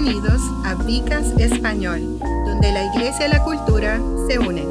Bienvenidos 0.00 0.40
a 0.64 0.76
Vicas 0.76 1.32
Español, 1.40 2.20
donde 2.46 2.70
la 2.70 2.84
iglesia 2.84 3.26
y 3.26 3.30
la 3.30 3.42
cultura 3.42 4.00
se 4.28 4.38
unen. 4.38 4.64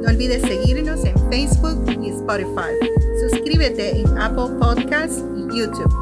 No 0.00 0.08
olvides 0.08 0.40
seguirnos 0.40 1.04
en 1.04 1.14
Facebook 1.30 1.84
y 2.02 2.08
Spotify. 2.08 2.72
Suscríbete 3.20 4.00
en 4.00 4.16
Apple 4.16 4.56
Podcasts 4.58 5.22
y 5.36 5.58
YouTube. 5.58 5.94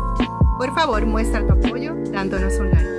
Por 0.56 0.72
favor, 0.72 1.04
muestra 1.04 1.44
tu 1.44 1.52
apoyo 1.52 1.96
dándonos 2.12 2.56
un 2.60 2.70
like. 2.70 2.93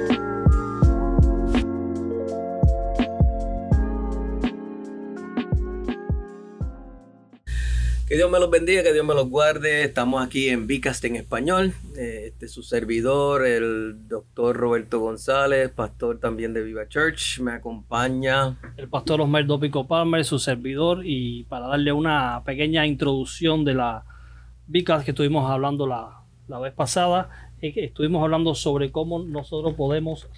Que 8.15 8.19
Dios 8.19 8.31
me 8.31 8.39
los 8.39 8.49
bendiga, 8.49 8.81
que 8.81 8.93
Dios 8.93 9.05
me 9.05 9.13
los 9.13 9.29
guarde. 9.29 9.83
Estamos 9.83 10.25
aquí 10.25 10.47
en 10.47 10.67
Vicast 10.67 11.03
en 11.03 11.17
español. 11.17 11.73
Eh, 11.97 12.27
Este 12.27 12.47
su 12.47 12.63
servidor, 12.63 13.45
el 13.45 14.07
doctor 14.07 14.55
Roberto 14.55 15.01
González, 15.01 15.69
pastor 15.71 16.17
también 16.21 16.53
de 16.53 16.63
Viva 16.63 16.87
Church, 16.87 17.41
me 17.41 17.51
acompaña. 17.51 18.57
el 18.77 18.87
pastor 18.87 19.19
Osmerdo 19.19 19.59
Pico 19.59 19.85
Palmer, 19.85 20.23
su 20.23 20.39
servidor, 20.39 21.01
y 21.03 21.43
para 21.49 21.67
darle 21.67 21.91
una 21.91 22.41
pequeña 22.45 22.85
introducción 22.87 23.65
de 23.65 23.73
la 23.73 24.05
Vicas 24.65 25.03
que 25.03 25.11
estuvimos 25.11 25.51
hablando 25.51 25.85
la, 25.85 26.21
la 26.47 26.59
vez 26.59 26.71
pasada, 26.71 27.51
estuvimos 27.59 28.23
hablando 28.23 28.55
sobre 28.55 28.93
cómo 28.93 29.19
nosotros 29.19 29.73
podemos 29.73 30.29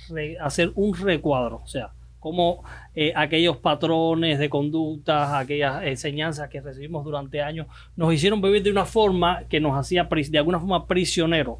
hacer 0.41 0.71
un 0.73 0.95
recuadro, 0.95 1.61
o 1.63 1.67
sea, 1.67 1.94
cómo 2.20 2.63
eh, 2.95 3.13
aquellos 3.16 3.57
patrones 3.57 4.39
de 4.39 4.49
conducta, 4.49 5.38
aquellas 5.39 5.84
enseñanzas 5.84 6.49
que 6.49 6.62
recibimos 6.62 7.05
durante 7.05 7.41
años, 7.41 7.67
nos 7.95 8.13
hicieron 8.13 8.41
vivir 8.41 8.63
de 8.63 8.71
una 8.71 8.85
forma 8.85 9.44
que 9.49 9.59
nos 9.59 9.77
hacía 9.77 10.08
de 10.09 10.38
alguna 10.38 10.59
forma 10.59 10.88
prisioneros 10.88 11.59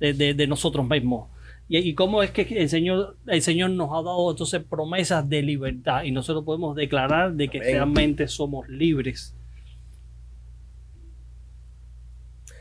de, 0.00 0.12
de- 0.14 0.34
de 0.34 0.46
nosotros 0.46 0.88
mismos. 0.88 1.28
Y, 1.68 1.78
y 1.78 1.94
cómo 1.94 2.22
es 2.22 2.30
que 2.32 2.42
el 2.42 2.68
Señor, 2.68 3.16
el 3.26 3.40
Señor 3.42 3.70
nos 3.70 3.90
ha 3.90 4.02
dado 4.02 4.30
entonces 4.30 4.62
promesas 4.62 5.28
de 5.28 5.42
libertad 5.42 6.02
y 6.04 6.10
nosotros 6.10 6.44
podemos 6.44 6.74
declarar 6.76 7.32
de 7.34 7.48
que 7.48 7.58
Amén. 7.58 7.70
realmente 7.72 8.28
somos 8.28 8.68
libres. 8.68 9.34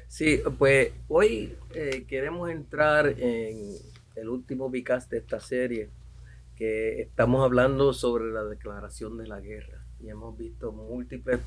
Sí, 0.07 0.41
pues 0.57 0.91
hoy 1.07 1.55
eh, 1.73 2.03
queremos 2.07 2.49
entrar 2.49 3.15
en 3.17 3.75
el 4.15 4.29
último 4.29 4.69
Vicast 4.69 5.09
de 5.09 5.19
esta 5.19 5.39
serie, 5.39 5.89
que 6.61 7.01
estamos 7.01 7.43
hablando 7.43 7.91
sobre 7.91 8.31
la 8.31 8.43
declaración 8.43 9.17
de 9.17 9.25
la 9.25 9.39
guerra. 9.39 9.83
Y 9.99 10.11
hemos 10.11 10.37
visto 10.37 10.71
múltiples 10.71 11.39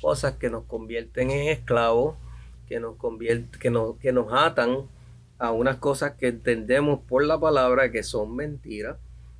cosas 0.00 0.36
que 0.36 0.50
nos 0.50 0.66
convierten 0.66 1.32
en 1.32 1.48
esclavos, 1.48 2.14
que 2.68 2.78
nos, 2.78 2.94
que 3.58 3.70
nos, 3.70 3.96
que 3.96 4.12
nos 4.12 4.32
atan 4.32 4.86
a 5.38 5.50
unas 5.50 5.78
cosas 5.78 6.12
que 6.12 6.28
entendemos 6.28 7.00
por 7.08 7.24
la 7.24 7.40
palabra 7.40 7.90
que 7.90 8.04
son 8.04 8.36
mentiras. 8.36 8.98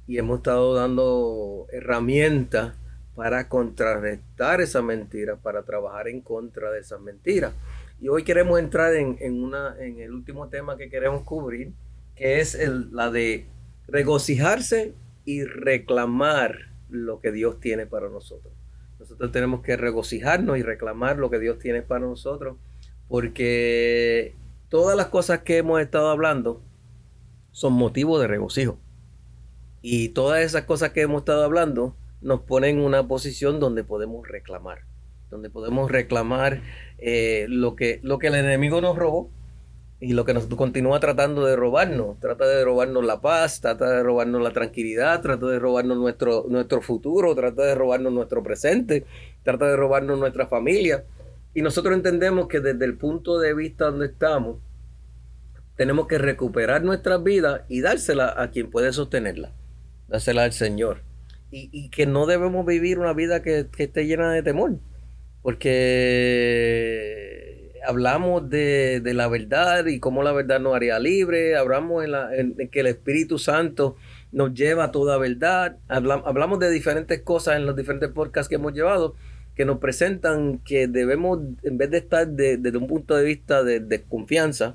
Y 0.08 0.18
hemos 0.18 0.38
estado 0.38 0.74
dando 0.74 1.68
herramientas 1.70 2.74
para 3.14 3.48
contrarrestar 3.48 4.60
esas 4.60 4.82
mentiras, 4.82 5.38
para 5.40 5.62
trabajar 5.62 6.08
en 6.08 6.20
contra 6.20 6.72
de 6.72 6.80
esas 6.80 7.00
mentiras. 7.00 7.54
Y 8.00 8.08
hoy 8.08 8.24
queremos 8.24 8.58
entrar 8.58 8.92
en, 8.96 9.18
en 9.20 9.40
una, 9.40 9.76
en 9.78 10.00
el 10.00 10.10
último 10.10 10.48
tema 10.48 10.76
que 10.76 10.90
queremos 10.90 11.22
cubrir, 11.22 11.70
que 12.16 12.40
es 12.40 12.56
el, 12.56 12.92
la 12.92 13.12
de 13.12 13.46
regocijarse 13.86 14.94
y 15.24 15.44
reclamar 15.44 16.72
lo 16.88 17.20
que 17.20 17.32
Dios 17.32 17.60
tiene 17.60 17.86
para 17.86 18.08
nosotros. 18.08 18.52
Nosotros 18.98 19.32
tenemos 19.32 19.62
que 19.62 19.76
regocijarnos 19.76 20.58
y 20.58 20.62
reclamar 20.62 21.18
lo 21.18 21.30
que 21.30 21.38
Dios 21.38 21.58
tiene 21.58 21.82
para 21.82 22.06
nosotros, 22.06 22.56
porque 23.08 24.34
todas 24.68 24.96
las 24.96 25.06
cosas 25.06 25.40
que 25.40 25.58
hemos 25.58 25.80
estado 25.80 26.10
hablando 26.10 26.62
son 27.50 27.72
motivo 27.72 28.18
de 28.18 28.28
regocijo. 28.28 28.78
Y 29.80 30.10
todas 30.10 30.42
esas 30.44 30.64
cosas 30.64 30.90
que 30.90 31.02
hemos 31.02 31.22
estado 31.22 31.44
hablando 31.44 31.96
nos 32.20 32.42
ponen 32.42 32.78
en 32.78 32.84
una 32.84 33.08
posición 33.08 33.58
donde 33.58 33.82
podemos 33.82 34.26
reclamar, 34.28 34.82
donde 35.30 35.50
podemos 35.50 35.90
reclamar 35.90 36.62
eh, 36.98 37.46
lo, 37.48 37.74
que, 37.74 37.98
lo 38.02 38.18
que 38.18 38.28
el 38.28 38.36
enemigo 38.36 38.80
nos 38.80 38.96
robó 38.96 39.30
y 40.02 40.14
lo 40.14 40.24
que 40.24 40.34
nos 40.34 40.46
continúa 40.46 40.98
tratando 40.98 41.46
de 41.46 41.54
robarnos. 41.54 42.18
Trata 42.18 42.44
de 42.44 42.64
robarnos 42.64 43.04
la 43.04 43.20
paz, 43.20 43.60
trata 43.60 43.88
de 43.88 44.02
robarnos 44.02 44.42
la 44.42 44.52
tranquilidad, 44.52 45.22
trata 45.22 45.46
de 45.46 45.60
robarnos 45.60 45.96
nuestro, 45.96 46.44
nuestro 46.48 46.82
futuro, 46.82 47.36
trata 47.36 47.62
de 47.62 47.76
robarnos 47.76 48.12
nuestro 48.12 48.42
presente, 48.42 49.06
trata 49.44 49.68
de 49.68 49.76
robarnos 49.76 50.18
nuestra 50.18 50.48
familia. 50.48 51.04
Y 51.54 51.62
nosotros 51.62 51.94
entendemos 51.94 52.48
que 52.48 52.58
desde 52.58 52.84
el 52.84 52.96
punto 52.96 53.38
de 53.38 53.54
vista 53.54 53.84
donde 53.84 54.06
estamos, 54.06 54.56
tenemos 55.76 56.08
que 56.08 56.18
recuperar 56.18 56.82
nuestras 56.82 57.22
vidas 57.22 57.60
y 57.68 57.80
dársela 57.80 58.34
a 58.36 58.50
quien 58.50 58.70
puede 58.70 58.92
sostenerla, 58.92 59.52
dársela 60.08 60.42
al 60.42 60.52
Señor. 60.52 61.02
Y, 61.52 61.68
y 61.70 61.90
que 61.90 62.06
no 62.06 62.26
debemos 62.26 62.66
vivir 62.66 62.98
una 62.98 63.12
vida 63.12 63.40
que, 63.40 63.68
que 63.70 63.84
esté 63.84 64.06
llena 64.06 64.32
de 64.32 64.42
temor, 64.42 64.80
porque 65.42 67.51
hablamos 67.86 68.48
de, 68.50 69.00
de 69.00 69.14
la 69.14 69.28
verdad 69.28 69.86
y 69.86 70.00
cómo 70.00 70.22
la 70.22 70.32
verdad 70.32 70.60
nos 70.60 70.74
haría 70.74 70.98
libre, 70.98 71.56
hablamos 71.56 72.04
en, 72.04 72.12
la- 72.12 72.34
en- 72.36 72.56
que 72.70 72.80
el 72.80 72.86
Espíritu 72.86 73.38
Santo 73.38 73.96
nos 74.32 74.54
lleva 74.54 74.84
a 74.84 74.90
toda 74.92 75.18
verdad, 75.18 75.76
Habla- 75.88 76.22
hablamos 76.24 76.58
de 76.58 76.70
diferentes 76.70 77.20
cosas 77.22 77.56
en 77.56 77.66
los 77.66 77.76
diferentes 77.76 78.10
podcasts 78.10 78.48
que 78.48 78.54
hemos 78.56 78.72
llevado, 78.72 79.14
que 79.54 79.64
nos 79.64 79.78
presentan 79.78 80.58
que 80.64 80.86
debemos, 80.88 81.40
en 81.62 81.76
vez 81.78 81.90
de 81.90 81.98
estar 81.98 82.26
de- 82.28 82.56
desde 82.56 82.78
un 82.78 82.86
punto 82.86 83.14
de 83.16 83.24
vista 83.24 83.62
de 83.62 83.80
desconfianza, 83.80 84.74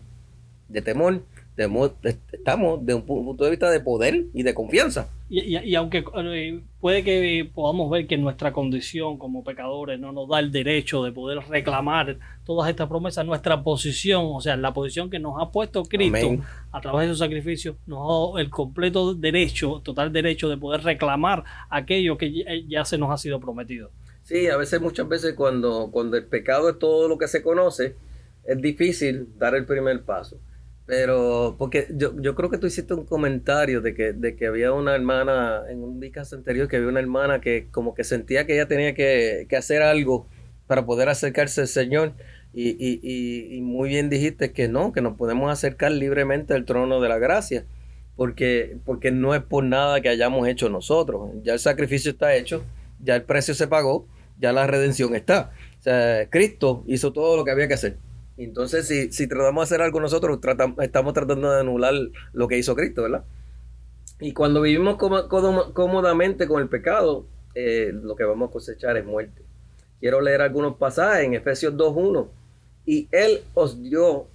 de 0.69 0.81
temor, 0.81 1.23
debemos- 1.57 1.91
estamos 2.31 2.85
de 2.85 2.93
un 2.93 3.01
pu- 3.05 3.25
punto 3.25 3.43
de 3.43 3.49
vista 3.49 3.69
de 3.69 3.79
poder 3.81 4.25
y 4.33 4.43
de 4.43 4.53
confianza. 4.53 5.09
Y, 5.29 5.39
y- 5.57 5.57
y 5.71 5.75
aunque 5.75 6.05
eh, 6.15 6.61
puede 6.79 7.03
que 7.03 7.49
podamos 7.53 7.89
ver 7.89 8.07
que 8.07 8.15
nuestra 8.17 8.53
condición 8.53 9.17
como 9.17 9.43
pecadores 9.43 9.99
no 9.99 10.11
nos 10.13 10.29
da 10.29 10.39
el 10.39 10.51
derecho 10.51 11.03
de 11.03 11.11
poder 11.11 11.39
reclamar 11.49 12.17
todas 12.45 12.69
estas 12.69 12.87
promesas, 12.87 13.25
nuestra 13.25 13.61
posición, 13.63 14.23
o 14.27 14.39
sea, 14.39 14.55
la 14.55 14.73
posición 14.73 15.09
que 15.09 15.19
nos 15.19 15.33
ha 15.41 15.51
puesto 15.51 15.83
Cristo 15.83 16.27
Amén. 16.27 16.43
a 16.71 16.79
través 16.79 17.07
de 17.09 17.13
su 17.15 17.17
sacrificio, 17.19 17.75
nos 17.87 17.99
ha 17.99 18.03
dado 18.03 18.37
el 18.39 18.49
completo 18.49 19.13
derecho, 19.15 19.81
total 19.83 20.13
derecho 20.13 20.47
de 20.47 20.55
poder 20.57 20.81
reclamar 20.83 21.43
aquello 21.69 22.17
que 22.17 22.31
ya, 22.31 22.45
ya 22.67 22.85
se 22.85 22.97
nos 22.97 23.09
ha 23.11 23.17
sido 23.17 23.39
prometido. 23.41 23.89
Sí, 24.23 24.47
a 24.47 24.57
veces, 24.57 24.79
muchas 24.79 25.07
veces 25.09 25.33
cuando, 25.35 25.89
cuando 25.91 26.15
el 26.17 26.25
pecado 26.25 26.69
es 26.69 26.77
todo 26.79 27.07
lo 27.07 27.17
que 27.17 27.27
se 27.27 27.41
conoce, 27.41 27.95
es 28.45 28.61
difícil 28.61 29.27
dar 29.37 29.55
el 29.55 29.65
primer 29.65 30.03
paso. 30.03 30.37
Pero, 30.87 31.57
porque 31.59 31.87
yo, 31.93 32.13
yo 32.19 32.33
creo 32.33 32.49
que 32.49 32.57
tú 32.57 32.65
hiciste 32.65 32.93
un 32.93 33.05
comentario 33.05 33.81
de 33.81 33.93
que, 33.93 34.13
de 34.13 34.37
que 34.37 34.47
había 34.47 34.71
una 34.71 34.95
hermana, 34.95 35.63
en 35.69 35.83
un 35.83 35.99
podcast 35.99 36.31
anterior, 36.31 36.69
que 36.69 36.77
había 36.77 36.87
una 36.87 37.01
hermana 37.01 37.41
que 37.41 37.67
como 37.71 37.93
que 37.93 38.05
sentía 38.05 38.47
que 38.47 38.53
ella 38.53 38.69
tenía 38.69 38.95
que, 38.95 39.47
que 39.49 39.57
hacer 39.57 39.81
algo 39.81 40.29
para 40.65 40.85
poder 40.85 41.09
acercarse 41.09 41.59
al 41.59 41.67
Señor. 41.67 42.13
Y, 42.53 42.69
y, 42.69 43.01
y, 43.03 43.57
y 43.57 43.61
muy 43.61 43.89
bien 43.89 44.09
dijiste 44.09 44.53
que 44.53 44.69
no, 44.69 44.93
que 44.93 45.01
nos 45.01 45.17
podemos 45.17 45.51
acercar 45.51 45.91
libremente 45.91 46.53
al 46.53 46.63
trono 46.63 47.01
de 47.01 47.09
la 47.09 47.17
gracia. 47.17 47.65
Porque, 48.15 48.77
porque 48.85 49.11
no 49.11 49.35
es 49.35 49.43
por 49.43 49.65
nada 49.65 49.99
que 49.99 50.07
hayamos 50.07 50.47
hecho 50.47 50.69
nosotros. 50.69 51.31
Ya 51.43 51.51
el 51.53 51.59
sacrificio 51.59 52.11
está 52.11 52.33
hecho, 52.33 52.63
ya 53.03 53.15
el 53.17 53.23
precio 53.23 53.53
se 53.53 53.67
pagó, 53.67 54.07
ya 54.39 54.53
la 54.53 54.65
redención 54.65 55.13
está. 55.15 55.51
O 55.79 55.83
sea, 55.83 56.29
Cristo 56.29 56.85
hizo 56.87 57.11
todo 57.11 57.35
lo 57.35 57.43
que 57.43 57.51
había 57.51 57.67
que 57.67 57.73
hacer. 57.73 57.97
Entonces, 58.37 58.87
si, 58.87 59.11
si 59.11 59.27
tratamos 59.27 59.61
de 59.61 59.75
hacer 59.75 59.81
algo 59.81 59.99
nosotros, 59.99 60.39
tratam- 60.39 60.81
estamos 60.81 61.13
tratando 61.13 61.51
de 61.51 61.59
anular 61.59 61.93
lo 62.33 62.47
que 62.47 62.57
hizo 62.57 62.75
Cristo, 62.75 63.03
¿verdad? 63.03 63.23
Y 64.19 64.33
cuando 64.33 64.61
vivimos 64.61 64.97
cómo- 64.97 65.27
cómo- 65.27 65.73
cómodamente 65.73 66.47
con 66.47 66.61
el 66.61 66.69
pecado, 66.69 67.25
eh, 67.55 67.91
lo 67.93 68.15
que 68.15 68.23
vamos 68.23 68.49
a 68.49 68.51
cosechar 68.51 68.97
es 68.97 69.05
muerte. 69.05 69.41
Quiero 69.99 70.21
leer 70.21 70.41
algunos 70.41 70.75
pasajes 70.77 71.25
en 71.25 71.33
Efesios 71.33 71.75
2.1. 71.75 72.29
Y 72.85 73.07
Él 73.11 73.41
os 73.55 73.81
dio 73.81 74.27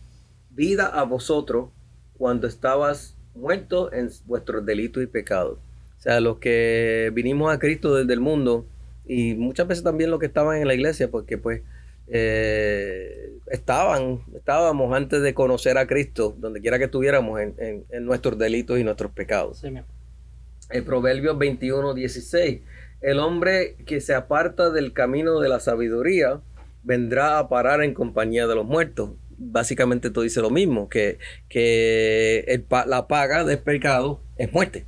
vida 0.50 0.86
a 0.86 1.04
vosotros 1.04 1.70
cuando 2.18 2.46
estabas 2.46 3.16
muertos 3.34 3.92
en 3.92 4.10
vuestros 4.26 4.66
delitos 4.66 5.02
y 5.02 5.06
pecados. 5.06 5.58
O 5.98 6.02
sea, 6.02 6.20
los 6.20 6.38
que 6.38 7.10
vinimos 7.14 7.52
a 7.52 7.58
Cristo 7.58 7.94
desde 7.94 8.12
el 8.12 8.20
mundo 8.20 8.66
y 9.06 9.34
muchas 9.34 9.68
veces 9.68 9.84
también 9.84 10.10
los 10.10 10.18
que 10.20 10.26
estaban 10.26 10.60
en 10.60 10.66
la 10.66 10.74
iglesia, 10.74 11.10
porque 11.10 11.38
pues 11.38 11.62
eh, 12.08 13.32
estaban, 13.50 14.20
estábamos 14.34 14.94
antes 14.96 15.22
de 15.22 15.34
conocer 15.34 15.78
a 15.78 15.86
Cristo, 15.86 16.34
donde 16.38 16.60
quiera 16.60 16.78
que 16.78 16.84
estuviéramos, 16.84 17.40
en, 17.40 17.54
en- 17.58 17.84
en 17.90 18.04
nuestros 18.04 18.38
delitos 18.38 18.78
y 18.78 18.84
nuestros 18.84 19.12
pecados. 19.12 19.58
Sí, 19.58 19.68
El 20.70 20.84
Proverbio 20.84 21.36
21, 21.36 21.94
16. 21.94 22.60
El 23.00 23.18
hombre 23.18 23.76
que 23.86 24.00
se 24.00 24.14
aparta 24.14 24.70
del 24.70 24.92
camino 24.92 25.40
de 25.40 25.48
la 25.48 25.60
sabiduría 25.60 26.40
vendrá 26.84 27.38
a 27.38 27.48
parar 27.48 27.82
en 27.82 27.94
compañía 27.94 28.46
de 28.46 28.54
los 28.54 28.64
muertos. 28.64 29.10
Básicamente 29.38 30.10
todo 30.10 30.22
dice 30.24 30.40
lo 30.40 30.50
mismo, 30.50 30.88
que, 30.88 31.18
que 31.48 32.40
el 32.46 32.64
la 32.86 33.08
paga 33.08 33.44
del 33.44 33.58
pecado 33.58 34.20
es 34.36 34.52
muerte. 34.52 34.84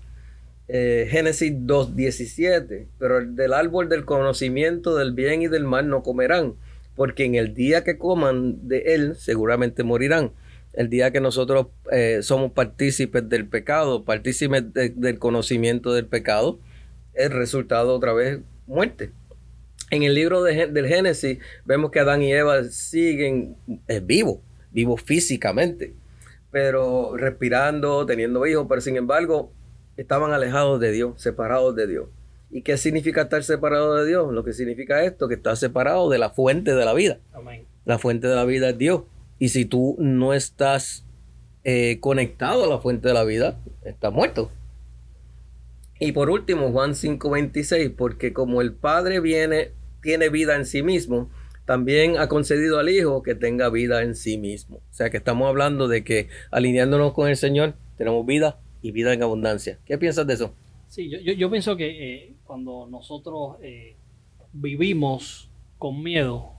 Eh, 0.69 1.09
Génesis 1.11 1.53
2, 1.57 1.97
17. 1.97 2.87
Pero 2.99 3.19
el 3.19 3.35
del 3.37 3.53
árbol 3.53 3.89
del 3.89 4.05
conocimiento 4.05 4.97
del 4.97 5.13
bien 5.13 5.43
y 5.43 5.49
del 5.49 5.65
mal 5.65 5.89
no 5.89 6.03
comerán, 6.03 6.55
porque 6.97 7.25
en 7.25 7.35
el 7.35 7.55
día 7.55 7.85
que 7.85 7.99
coman 7.99 8.69
de 8.69 8.95
él 8.95 9.17
seguramente 9.17 9.83
morirán. 9.83 10.33
el 10.73 10.91
día 10.91 11.13
que 11.13 11.21
nosotros 11.21 11.69
eh, 11.93 12.19
somos 12.23 12.51
partícipes 12.51 13.29
del 13.29 13.47
pecado, 13.47 14.05
partícipes 14.05 14.65
del 14.73 15.21
conocimiento 15.21 15.93
del 15.95 16.07
pecado, 16.07 16.59
el 17.15 17.31
resultado 17.31 17.95
otra 17.95 18.13
vez 18.13 18.41
muerte. 18.67 19.13
En 19.91 20.03
el 20.03 20.15
libro 20.15 20.43
del 20.43 20.87
Génesis 20.89 21.39
vemos 21.65 21.93
que 21.93 22.01
Adán 22.01 22.23
y 22.23 22.33
Eva 22.33 22.65
siguen 22.65 23.57
eh, 23.87 24.01
vivos, 24.01 24.39
vivos 24.73 25.01
físicamente, 25.03 25.95
pero 26.51 27.17
respirando, 27.17 28.05
teniendo 28.05 28.45
hijos, 28.45 28.67
pero 28.69 28.81
sin 28.81 28.97
embargo 28.97 29.53
estaban 29.97 30.33
alejados 30.33 30.81
de 30.81 30.91
Dios, 30.91 31.21
separados 31.21 31.77
de 31.77 31.87
Dios. 31.87 32.09
¿Y 32.55 32.63
qué 32.63 32.77
significa 32.77 33.23
estar 33.23 33.43
separado 33.43 33.97
de 33.97 34.07
Dios? 34.07 34.33
Lo 34.33 34.45
que 34.45 34.53
significa 34.53 35.03
esto, 35.03 35.27
que 35.27 35.35
estás 35.35 35.59
separado 35.59 36.09
de 36.09 36.19
la 36.19 36.31
fuente 36.31 36.73
de 36.77 36.85
la 36.85 36.95
vida. 36.95 37.19
La 37.85 37.99
fuente 37.99 38.29
de 38.29 38.37
la 38.37 38.45
vida 38.45 38.69
es 38.69 38.79
Dios. 38.79 39.03
Y 39.41 39.49
si 39.49 39.65
tú 39.65 39.97
no 39.99 40.33
estás 40.35 41.05
eh, 41.65 41.99
conectado 41.99 42.63
a 42.63 42.69
la 42.69 42.79
fuente 42.79 43.09
de 43.09 43.15
la 43.15 43.25
vida, 43.25 43.61
estás 43.85 44.13
muerto. 44.13 44.53
Y 45.99 46.13
por 46.13 46.31
último, 46.31 46.71
Juan 46.71 46.95
5:26, 46.95 47.93
porque 47.97 48.33
como 48.33 48.61
el 48.61 48.73
Padre 48.73 49.19
viene, 49.19 49.73
tiene 50.01 50.29
vida 50.29 50.55
en 50.55 50.65
sí 50.65 50.85
mismo, 50.85 51.31
también 51.65 52.19
ha 52.19 52.29
concedido 52.29 52.79
al 52.79 52.89
Hijo 52.89 53.25
que 53.25 53.35
tenga 53.35 53.69
vida 53.69 54.05
en 54.05 54.15
sí 54.15 54.39
mismo. 54.39 54.77
O 54.77 54.95
sea 54.95 55.11
que 55.11 55.17
estamos 55.17 55.49
hablando 55.49 55.89
de 55.89 56.05
que 56.05 56.29
alineándonos 56.53 57.15
con 57.15 57.29
el 57.29 57.37
Señor, 57.37 57.75
tenemos 57.99 58.25
vida 58.25 58.61
y 58.81 58.93
vida 58.93 59.13
en 59.13 59.25
abundancia. 59.25 59.81
¿Qué 59.85 59.99
piensas 59.99 60.25
de 60.29 60.35
eso? 60.35 60.55
Sí, 60.95 61.11
yo, 61.11 61.51
pienso 61.51 61.77
que 61.77 61.89
eh, 61.89 62.34
cuando 62.47 62.87
nosotros 62.91 63.57
eh, 63.63 63.97
vivimos 64.53 65.49
con 65.79 66.03
miedo, 66.03 66.53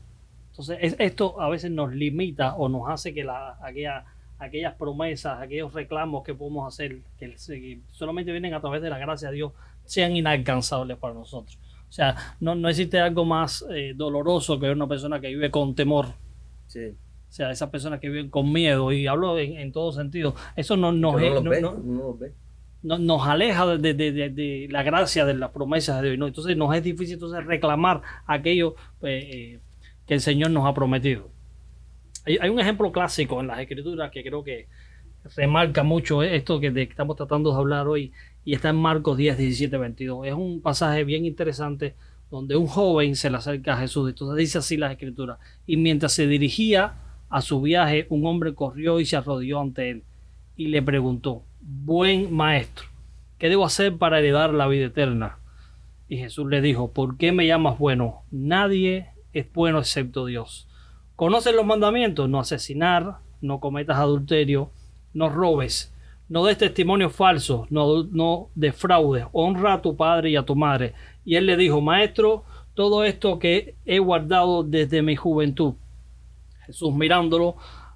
entonces 0.51 0.95
esto 0.99 1.41
a 1.41 1.49
veces 1.49 1.71
nos 1.71 1.93
limita 1.93 2.55
o 2.55 2.69
nos 2.69 2.89
hace 2.89 3.13
que 3.13 3.23
la, 3.23 3.57
aquella 3.61 4.05
aquellas 4.39 4.75
promesas, 4.75 5.41
aquellos 5.41 5.73
reclamos 5.73 6.23
que 6.23 6.33
podemos 6.33 6.67
hacer, 6.67 6.99
que 7.17 7.79
solamente 7.91 8.31
vienen 8.31 8.53
a 8.53 8.61
través 8.61 8.81
de 8.81 8.89
la 8.89 8.97
gracia 8.97 9.29
de 9.29 9.35
Dios, 9.35 9.53
sean 9.85 10.15
inalcanzables 10.15 10.97
para 10.97 11.13
nosotros. 11.13 11.57
O 11.89 11.91
sea, 11.91 12.15
no, 12.39 12.55
no 12.55 12.67
existe 12.67 12.99
algo 12.99 13.23
más 13.25 13.65
eh, 13.69 13.93
doloroso 13.95 14.59
que 14.59 14.69
una 14.69 14.87
persona 14.87 15.21
que 15.21 15.27
vive 15.27 15.51
con 15.51 15.75
temor. 15.75 16.07
Sí. 16.67 16.87
O 17.29 17.31
sea, 17.31 17.51
esas 17.51 17.69
personas 17.69 17.99
que 17.99 18.09
viven 18.09 18.29
con 18.29 18.51
miedo, 18.51 18.91
y 18.91 19.07
hablo 19.07 19.37
en, 19.37 19.71
todo 19.71 19.91
sentido, 19.91 20.35
eso 20.55 20.77
no, 20.77 20.91
nos, 20.91 21.15
nos 22.85 23.27
aleja 23.27 23.65
de, 23.77 24.67
la 24.69 24.83
gracia 24.83 25.25
de 25.25 25.33
las 25.33 25.49
promesas 25.49 26.01
de 26.01 26.09
Dios. 26.09 26.19
¿no? 26.19 26.27
Entonces 26.27 26.55
nos 26.55 26.75
es 26.75 26.83
difícil 26.83 27.15
entonces 27.15 27.43
reclamar 27.43 28.01
aquello 28.27 28.75
eh, 29.01 29.29
eh, 29.31 29.59
que 30.05 30.13
el 30.13 30.21
Señor 30.21 30.51
nos 30.51 30.67
ha 30.67 30.73
prometido. 30.73 31.29
Hay, 32.25 32.49
un 32.49 32.59
ejemplo 32.59 32.91
clásico 32.91 33.39
en 33.41 33.47
las 33.47 33.59
escrituras 33.59 34.11
que 34.11 34.23
creo 34.23 34.43
que 34.43 34.67
remarca 35.35 35.83
mucho 35.83 36.21
esto 36.21 36.59
que, 36.59 36.67
estamos 36.81 37.15
tratando 37.15 37.51
de 37.51 37.57
hablar 37.57 37.87
hoy 37.87 38.11
y 38.43 38.53
está 38.53 38.69
en 38.69 38.75
Marcos 38.75 39.17
10, 39.17 39.37
17, 39.37 39.77
22. 39.77 40.27
Es 40.27 40.33
un 40.33 40.61
pasaje 40.61 41.03
bien 41.03 41.25
interesante 41.25 41.95
donde 42.29 42.55
un 42.55 42.67
joven 42.67 43.15
se 43.15 43.31
le 43.31 43.37
acerca 43.37 43.73
a 43.73 43.77
Jesús. 43.77 44.09
Entonces 44.09 44.37
dice 44.37 44.57
así 44.59 44.77
las 44.77 44.91
escrituras. 44.91 45.39
Y 45.65 45.77
mientras 45.77 46.13
se 46.13 46.27
dirigía 46.27 46.95
a 47.29 47.41
su 47.41 47.61
viaje, 47.61 48.05
un 48.09 48.27
hombre 48.27 48.53
corrió 48.53 48.99
y 48.99 49.05
se 49.05 49.15
arrodilló 49.15 49.59
ante 49.59 49.89
él 49.89 50.03
y 50.55 50.67
le 50.67 50.81
preguntó, 50.81 51.43
buen 51.67 52.31
maestro, 52.31 52.85
¿qué 53.39 53.49
debo 53.49 53.65
hacer 53.65 53.97
para 53.97 54.19
heredar 54.19 54.53
la 54.53 54.67
vida 54.67 54.85
eterna? 54.85 55.39
Y 56.07 56.17
Jesús 56.17 56.47
le 56.47 56.61
dijo, 56.61 56.91
¿por 56.91 57.17
qué 57.17 57.31
me 57.31 57.47
llamas 57.47 57.79
bueno? 57.79 58.21
Nadie 58.29 59.09
es 59.33 59.51
bueno 59.51 59.79
excepto 59.79 60.27
Dios. 60.27 60.67
¿Conoces 61.15 61.55
los 61.55 61.65
mandamientos? 61.65 62.29
No 62.29 62.39
asesinar, 62.39 63.17
no 63.41 63.59
cometas 63.59 63.97
adulterio, 63.97 64.69
no 65.13 65.29
robes, 65.29 65.91
no 66.29 66.45
des 66.45 66.59
testimonio 66.59 67.09
falso, 67.09 67.65
no, 67.71 68.03
no 68.03 68.49
defraudes, 68.53 69.25
honra 69.31 69.73
a 69.73 69.81
tu 69.81 69.95
padre 69.95 70.29
y 70.29 70.35
a 70.35 70.43
tu 70.43 70.55
madre. 70.55 70.93
Y 71.23 71.35
él 71.35 71.47
le 71.47 71.57
dijo, 71.57 71.81
maestro, 71.81 72.43
todo 72.75 73.03
esto 73.03 73.39
que 73.39 73.75
he 73.85 73.97
guardado 73.97 74.63
desde 74.63 75.01
mi 75.01 75.15
juventud. 75.15 75.73
Jesús 76.67 76.93
mirándolo, 76.93 77.55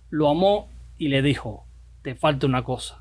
lo 0.10 0.30
amó 0.30 0.70
y 0.98 1.10
le 1.10 1.22
dijo, 1.22 1.66
te 2.02 2.16
falta 2.16 2.48
una 2.48 2.64
cosa. 2.64 2.99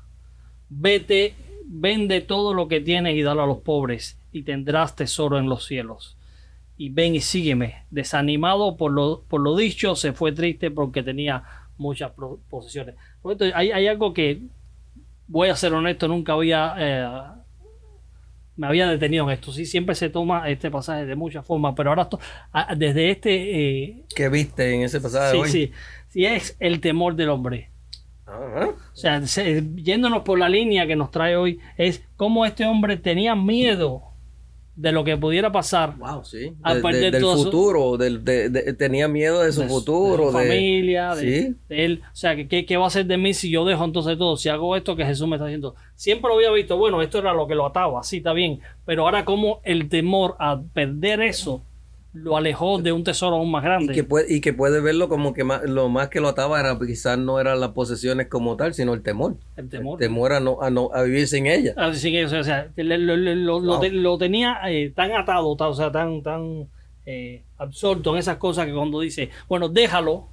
Vete, 0.69 1.33
vende 1.65 2.21
todo 2.21 2.53
lo 2.53 2.67
que 2.67 2.79
tienes 2.79 3.15
y 3.15 3.21
dalo 3.21 3.43
a 3.43 3.47
los 3.47 3.59
pobres, 3.59 4.17
y 4.31 4.43
tendrás 4.43 4.95
tesoro 4.95 5.39
en 5.39 5.49
los 5.49 5.65
cielos 5.65 6.15
y 6.79 6.89
ven 6.89 7.13
y 7.13 7.19
sígueme. 7.19 7.83
Desanimado 7.91 8.77
por 8.77 8.93
lo, 8.93 9.23
por 9.27 9.41
lo 9.41 9.55
dicho, 9.55 9.95
se 9.95 10.13
fue 10.13 10.31
triste 10.31 10.71
porque 10.71 11.03
tenía 11.03 11.43
muchas 11.77 12.13
posesiones. 12.49 12.95
Por 13.21 13.37
hay, 13.53 13.71
hay, 13.71 13.87
algo 13.87 14.13
que, 14.13 14.43
voy 15.27 15.49
a 15.49 15.55
ser 15.55 15.73
honesto, 15.73 16.07
nunca 16.07 16.33
había... 16.33 16.75
Eh, 16.79 17.07
me 18.55 18.67
había 18.67 18.87
detenido 18.87 19.25
en 19.25 19.31
esto. 19.31 19.51
Sí, 19.51 19.65
siempre 19.65 19.93
se 19.93 20.09
toma 20.09 20.49
este 20.49 20.71
pasaje 20.71 21.05
de 21.05 21.15
muchas 21.15 21.45
formas, 21.45 21.73
pero 21.75 21.89
ahora 21.89 22.09
desde 22.77 23.11
este... 23.11 23.81
Eh, 23.81 24.03
¿Qué 24.15 24.29
viste 24.29 24.73
en 24.73 24.83
ese 24.83 25.01
pasaje? 25.01 25.37
Sí, 25.43 25.51
sí. 25.51 25.71
Sí, 26.07 26.25
es 26.25 26.55
el 26.59 26.79
temor 26.79 27.15
del 27.15 27.29
hombre. 27.29 27.68
O 28.29 28.95
sea, 28.95 29.21
yéndonos 29.21 30.23
por 30.23 30.39
la 30.39 30.49
línea 30.49 30.87
que 30.87 30.95
nos 30.95 31.11
trae 31.11 31.35
hoy, 31.35 31.59
es 31.77 32.03
cómo 32.15 32.45
este 32.45 32.65
hombre 32.65 32.97
tenía 32.97 33.35
miedo 33.35 34.03
de 34.79 34.93
lo 34.93 35.03
que 35.03 35.17
pudiera 35.17 35.51
pasar. 35.51 35.97
Wow, 35.97 36.23
sí. 36.23 36.53
del 36.63 37.21
futuro, 37.21 37.97
tenía 38.77 39.09
miedo 39.09 39.41
de 39.41 39.51
su 39.51 39.63
futuro. 39.63 40.27
De 40.27 40.31
su 40.31 40.37
familia, 40.37 41.15
de, 41.15 41.55
él. 41.67 42.01
O 42.05 42.15
sea, 42.15 42.35
¿qué, 42.47 42.65
¿qué, 42.65 42.77
va 42.77 42.85
a 42.85 42.87
hacer 42.87 43.05
de 43.05 43.17
mí 43.17 43.33
si 43.33 43.49
yo 43.49 43.65
dejo 43.65 43.83
entonces 43.83 44.17
todo? 44.17 44.37
Si 44.37 44.47
hago 44.47 44.77
esto 44.77 44.95
que 44.95 45.03
Jesús 45.03 45.27
me 45.27 45.35
está 45.35 45.47
diciendo. 45.47 45.75
Siempre 45.95 46.29
lo 46.29 46.35
había 46.35 46.51
visto, 46.51 46.77
bueno, 46.77 47.01
esto 47.01 47.19
era 47.19 47.33
lo 47.33 47.45
que 47.45 47.55
lo 47.55 47.65
ataba, 47.65 48.03
sí, 48.03 48.17
está 48.17 48.31
bien. 48.31 48.61
Pero 48.85 49.03
ahora 49.03 49.25
como 49.25 49.59
el 49.63 49.89
temor 49.89 50.37
a 50.39 50.61
perder 50.73 51.21
eso 51.21 51.63
lo 52.13 52.37
alejó 52.37 52.81
de 52.81 52.91
un 52.91 53.03
tesoro 53.03 53.35
aún 53.35 53.51
más 53.51 53.63
grande. 53.63 53.93
Y 53.93 53.95
que 53.95 54.03
puede, 54.03 54.33
y 54.33 54.41
que 54.41 54.53
puede 54.53 54.81
verlo 54.81 55.09
como 55.09 55.33
que 55.33 55.43
lo 55.43 55.89
más 55.89 56.09
que 56.09 56.19
lo 56.19 56.29
ataba 56.29 56.59
era 56.59 56.77
quizás 56.79 57.17
no 57.17 57.39
eran 57.39 57.59
las 57.59 57.69
posesiones 57.69 58.27
como 58.27 58.55
tal, 58.55 58.73
sino 58.73 58.93
el 58.93 59.03
temor. 59.03 59.35
El 59.55 59.69
temor. 59.69 60.01
El 60.01 60.07
temor 60.07 60.33
a 60.33 60.39
no, 60.39 60.61
a 60.61 60.69
no 60.69 60.89
a 60.93 61.03
vivir 61.03 61.27
sin 61.27 61.45
ella. 61.45 61.73
o 61.77 61.93
sea, 61.93 62.71
lo, 62.75 64.17
tenía 64.17 64.59
eh, 64.67 64.91
tan 64.95 65.11
atado, 65.11 65.49
o 65.49 65.73
sea, 65.73 65.91
tan, 65.91 66.23
tan 66.23 66.67
eh, 67.05 67.43
absorto 67.57 68.13
en 68.13 68.17
esas 68.17 68.37
cosas 68.37 68.65
que 68.65 68.73
cuando 68.73 68.99
dice, 69.01 69.29
bueno, 69.47 69.69
déjalo. 69.69 70.27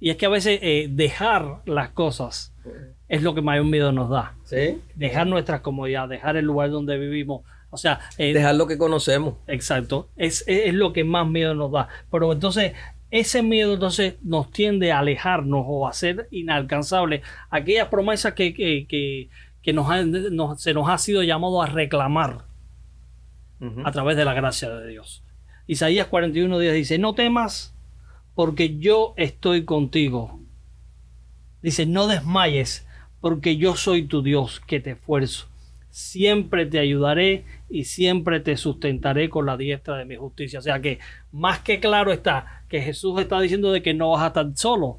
Y 0.00 0.10
es 0.10 0.16
que 0.16 0.26
a 0.26 0.28
veces 0.28 0.60
eh, 0.62 0.86
dejar 0.88 1.62
las 1.66 1.90
cosas 1.90 2.54
es 3.08 3.22
lo 3.22 3.34
que 3.34 3.42
mayor 3.42 3.64
miedo 3.64 3.90
nos 3.90 4.08
da. 4.08 4.36
¿Sí? 4.44 4.80
Dejar 4.94 5.26
nuestras 5.26 5.60
comodidades, 5.60 6.10
dejar 6.10 6.36
el 6.36 6.44
lugar 6.44 6.70
donde 6.70 6.96
vivimos, 6.98 7.42
o 7.70 7.76
sea, 7.76 8.00
eh, 8.16 8.32
dejar 8.32 8.54
lo 8.54 8.66
que 8.66 8.78
conocemos. 8.78 9.34
Exacto. 9.46 10.08
Es, 10.16 10.44
es, 10.46 10.72
lo 10.74 10.92
que 10.92 11.04
más 11.04 11.26
miedo 11.26 11.54
nos 11.54 11.70
da. 11.70 11.88
Pero 12.10 12.32
entonces, 12.32 12.72
ese 13.10 13.42
miedo 13.42 13.74
entonces 13.74 14.14
nos 14.22 14.50
tiende 14.50 14.92
a 14.92 15.00
alejarnos 15.00 15.64
o 15.66 15.86
a 15.86 15.92
ser 15.92 16.28
inalcanzable 16.30 17.22
aquellas 17.50 17.88
promesas 17.88 18.32
que, 18.34 18.54
que, 18.54 19.28
que, 19.62 19.72
nos, 19.72 20.60
se 20.60 20.72
nos 20.72 20.88
ha 20.88 20.98
sido 20.98 21.22
llamado 21.22 21.62
a 21.62 21.66
reclamar 21.66 22.46
a 23.84 23.92
través 23.92 24.16
de 24.16 24.24
la 24.24 24.34
gracia 24.34 24.70
de 24.70 24.88
Dios. 24.88 25.24
Isaías 25.66 26.06
41 26.06 26.58
días 26.58 26.74
dice, 26.74 26.98
no 26.98 27.14
temas 27.14 27.74
porque 28.34 28.78
yo 28.78 29.14
estoy 29.16 29.64
contigo. 29.64 30.40
Dice, 31.60 31.84
no 31.84 32.06
desmayes 32.06 32.86
porque 33.20 33.56
yo 33.56 33.74
soy 33.74 34.04
tu 34.06 34.22
Dios 34.22 34.60
que 34.60 34.80
te 34.80 34.92
esfuerzo 34.92 35.48
siempre 35.90 36.66
te 36.66 36.78
ayudaré 36.78 37.44
y 37.68 37.84
siempre 37.84 38.40
te 38.40 38.56
sustentaré 38.56 39.28
con 39.28 39.46
la 39.46 39.56
diestra 39.56 39.96
de 39.96 40.04
mi 40.04 40.16
justicia. 40.16 40.58
O 40.58 40.62
sea 40.62 40.80
que 40.80 40.98
más 41.32 41.60
que 41.60 41.80
claro 41.80 42.12
está 42.12 42.62
que 42.68 42.80
Jesús 42.80 43.20
está 43.20 43.40
diciendo 43.40 43.72
de 43.72 43.82
que 43.82 43.94
no 43.94 44.10
vas 44.10 44.22
a 44.22 44.26
estar 44.28 44.46
solo. 44.54 44.98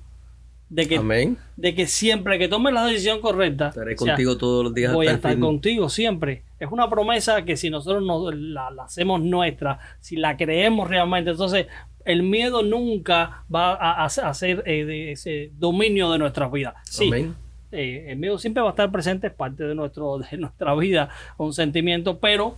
De 0.69 0.87
que, 0.87 1.35
de 1.57 1.73
que 1.73 1.87
siempre 1.87 2.37
que 2.37 2.47
tomes 2.47 2.71
la 2.71 2.85
decisión 2.85 3.21
correcta, 3.21 3.69
estaré 3.69 3.95
contigo 3.95 4.37
todos 4.37 4.63
los 4.63 4.73
días. 4.73 4.93
Voy 4.93 5.07
a 5.07 5.13
estar 5.13 5.39
contigo 5.39 5.89
siempre. 5.89 6.43
Es 6.59 6.69
una 6.71 6.87
promesa 6.87 7.43
que 7.43 7.57
si 7.57 7.71
nosotros 7.71 8.03
no, 8.03 8.29
la, 8.29 8.69
hacemos 8.83 9.19
nuestra, 9.19 9.79
si 9.99 10.15
la 10.15 10.37
creemos 10.37 10.87
realmente, 10.87 11.31
entonces 11.31 11.65
el 12.05 12.21
miedo 12.21 12.61
nunca 12.61 13.45
va 13.53 13.73
a, 13.73 14.05
hacer 14.05 14.61
eh, 14.67 15.11
ese 15.11 15.51
dominio 15.57 16.11
de 16.11 16.19
nuestras 16.19 16.51
vidas. 16.51 16.75
Sí, 16.83 17.09
eh, 17.71 18.05
el 18.09 18.17
miedo 18.17 18.37
siempre 18.37 18.61
va 18.61 18.69
a 18.69 18.71
estar 18.71 18.91
presente, 18.91 19.27
es 19.27 19.33
parte 19.33 19.63
de, 19.63 19.75
nuestro, 19.75 20.19
de 20.31 20.37
nuestra 20.37 20.75
vida, 20.75 21.09
un 21.37 21.53
sentimiento, 21.53 22.19
pero 22.19 22.57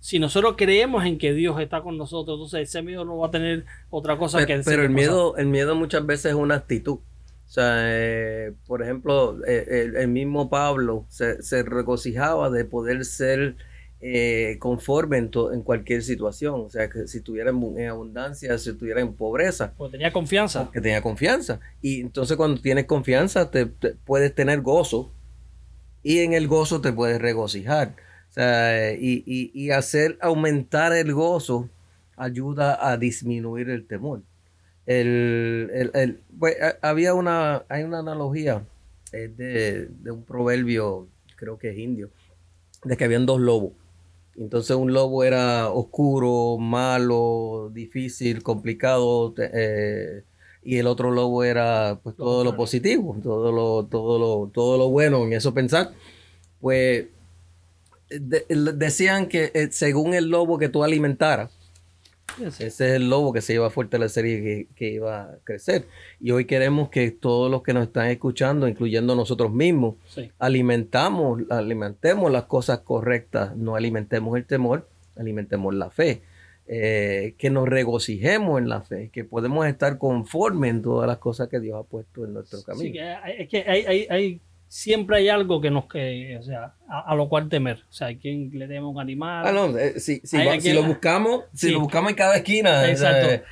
si 0.00 0.18
nosotros 0.18 0.54
creemos 0.56 1.04
en 1.04 1.16
que 1.16 1.32
Dios 1.32 1.60
está 1.60 1.80
con 1.80 1.96
nosotros, 1.96 2.34
entonces 2.36 2.68
ese 2.68 2.82
miedo 2.82 3.04
no 3.04 3.18
va 3.18 3.28
a 3.28 3.30
tener 3.30 3.64
otra 3.88 4.18
cosa 4.18 4.44
que 4.44 4.56
decir. 4.56 4.72
Pero 4.72 4.82
el 4.82 4.90
miedo, 4.90 5.36
el 5.36 5.46
miedo 5.46 5.76
muchas 5.76 6.04
veces 6.04 6.32
es 6.32 6.34
una 6.34 6.56
actitud. 6.56 6.98
O 7.52 7.54
sea, 7.54 7.74
eh, 7.84 8.52
por 8.66 8.82
ejemplo, 8.82 9.38
eh, 9.46 9.92
el, 9.94 10.08
mismo 10.08 10.48
Pablo 10.48 11.04
se, 11.08 11.62
regocijaba 11.62 12.50
de 12.50 12.64
poder 12.64 13.04
ser 13.04 13.56
eh, 14.04 14.56
conforme 14.58 15.16
en, 15.16 15.30
en, 15.52 15.62
cualquier 15.62 16.02
situación. 16.02 16.62
O 16.62 16.68
sea, 16.68 16.90
que 16.90 17.06
si 17.06 17.18
estuviera 17.18 17.50
en, 17.50 17.88
abundancia, 17.88 18.58
si 18.58 18.70
estuviera 18.70 19.00
en 19.00 19.14
pobreza. 19.14 19.74
Porque 19.76 19.92
tenía 19.92 20.12
confianza. 20.12 20.68
Que 20.72 20.80
tenía 20.80 21.00
confianza. 21.00 21.60
Y 21.80 22.00
entonces 22.00 22.36
cuando 22.36 22.60
tienes 22.60 22.86
confianza, 22.86 23.52
te, 23.52 23.66
puedes 23.66 24.34
tener 24.34 24.60
gozo. 24.60 25.12
Y 26.02 26.18
en 26.18 26.32
el 26.32 26.48
gozo 26.48 26.80
te 26.80 26.92
puedes 26.92 27.22
regocijar. 27.22 27.94
O 28.30 28.32
sea, 28.32 28.92
y, 28.92 29.22
y, 29.24 29.70
hacer 29.70 30.18
aumentar 30.20 30.92
el 30.94 31.14
gozo 31.14 31.68
ayuda 32.16 32.90
a 32.90 32.96
disminuir 32.96 33.70
el 33.70 33.86
temor. 33.86 34.22
El, 34.84 35.70
el, 35.72 35.90
el 35.94 36.20
pues, 36.40 36.56
había 36.80 37.14
una, 37.14 37.66
hay 37.68 37.84
una 37.84 38.00
analogía 38.00 38.64
de, 39.12 39.86
de 39.86 40.10
un 40.10 40.24
proverbio, 40.24 41.06
creo 41.36 41.56
que 41.56 41.70
es 41.70 41.78
indio, 41.78 42.10
de 42.82 42.96
que 42.96 43.04
habían 43.04 43.26
dos 43.26 43.40
lobos 43.40 43.74
entonces 44.36 44.76
un 44.76 44.92
lobo 44.92 45.24
era 45.24 45.70
oscuro, 45.70 46.58
malo, 46.58 47.70
difícil, 47.72 48.42
complicado, 48.42 49.34
eh, 49.38 50.22
y 50.64 50.76
el 50.78 50.86
otro 50.86 51.10
lobo 51.10 51.44
era 51.44 51.98
pues 52.02 52.16
todo 52.16 52.44
lo 52.44 52.56
positivo, 52.56 53.16
todo 53.22 53.52
lo, 53.52 53.84
todo 53.86 54.18
lo, 54.18 54.50
todo 54.52 54.78
lo 54.78 54.88
bueno 54.90 55.24
en 55.24 55.32
eso 55.32 55.52
pensar. 55.52 55.92
Pues 56.60 57.06
decían 58.08 59.26
que 59.26 59.50
eh, 59.54 59.68
según 59.72 60.14
el 60.14 60.28
lobo 60.28 60.58
que 60.58 60.68
tú 60.68 60.84
alimentaras, 60.84 61.50
ese 62.40 62.66
es 62.66 62.80
el 62.80 63.08
lobo 63.08 63.32
que 63.32 63.40
se 63.40 63.54
iba 63.54 63.66
a 63.66 63.70
fortalecer 63.70 64.26
y 64.26 64.42
que, 64.42 64.66
que, 64.74 64.90
iba 64.92 65.22
a 65.22 65.38
crecer. 65.44 65.86
Y 66.20 66.30
hoy 66.30 66.44
queremos 66.44 66.88
que 66.88 67.10
todos 67.10 67.50
los 67.50 67.62
que 67.62 67.72
nos 67.72 67.84
están 67.84 68.08
escuchando, 68.08 68.68
incluyendo 68.68 69.14
nosotros 69.14 69.52
mismos, 69.52 69.96
alimentamos, 70.38 71.42
alimentemos 71.50 72.30
las 72.30 72.44
cosas 72.44 72.80
correctas, 72.80 73.56
no 73.56 73.74
alimentemos 73.74 74.36
el 74.36 74.44
temor, 74.44 74.88
alimentemos 75.16 75.74
la 75.74 75.90
fe. 75.90 76.22
Eh, 76.68 77.34
que 77.38 77.50
nos 77.50 77.68
regocijemos 77.68 78.58
en 78.60 78.68
la 78.68 78.82
fe, 78.82 79.10
que 79.12 79.24
podemos 79.24 79.66
estar 79.66 79.98
conformes 79.98 80.70
en 80.70 80.82
todas 80.82 81.08
las 81.08 81.18
cosas 81.18 81.48
que 81.48 81.58
Dios 81.58 81.78
ha 81.78 81.82
puesto 81.82 82.24
en 82.24 82.34
nuestro 82.34 82.62
camino. 82.62 82.94
Sí, 82.94 82.98
es 83.36 83.48
que 83.48 83.64
hay, 83.66 84.06
hay 84.08 84.40
siempre 84.72 85.18
hay 85.18 85.28
algo 85.28 85.60
que 85.60 85.70
nos 85.70 85.84
que, 85.84 86.38
o 86.40 86.42
sea, 86.42 86.76
a, 86.88 87.14
lo 87.14 87.28
cual 87.28 87.50
temer. 87.50 87.84
O 87.90 87.92
sea, 87.92 88.06
hay 88.06 88.16
quien 88.16 88.50
le 88.54 88.66
teme 88.66 88.86
un 88.86 88.98
animal. 88.98 89.44
Ah, 89.46 89.52
no, 89.52 89.76
eh, 89.76 90.00
si, 90.00 90.22
lo 90.72 90.82
buscamos, 90.82 91.44
si 91.52 91.70
lo 91.70 91.80
buscamos 91.80 92.08
en 92.08 92.16
cada 92.16 92.36
esquina, 92.36 92.88
Exacto. 92.88 93.44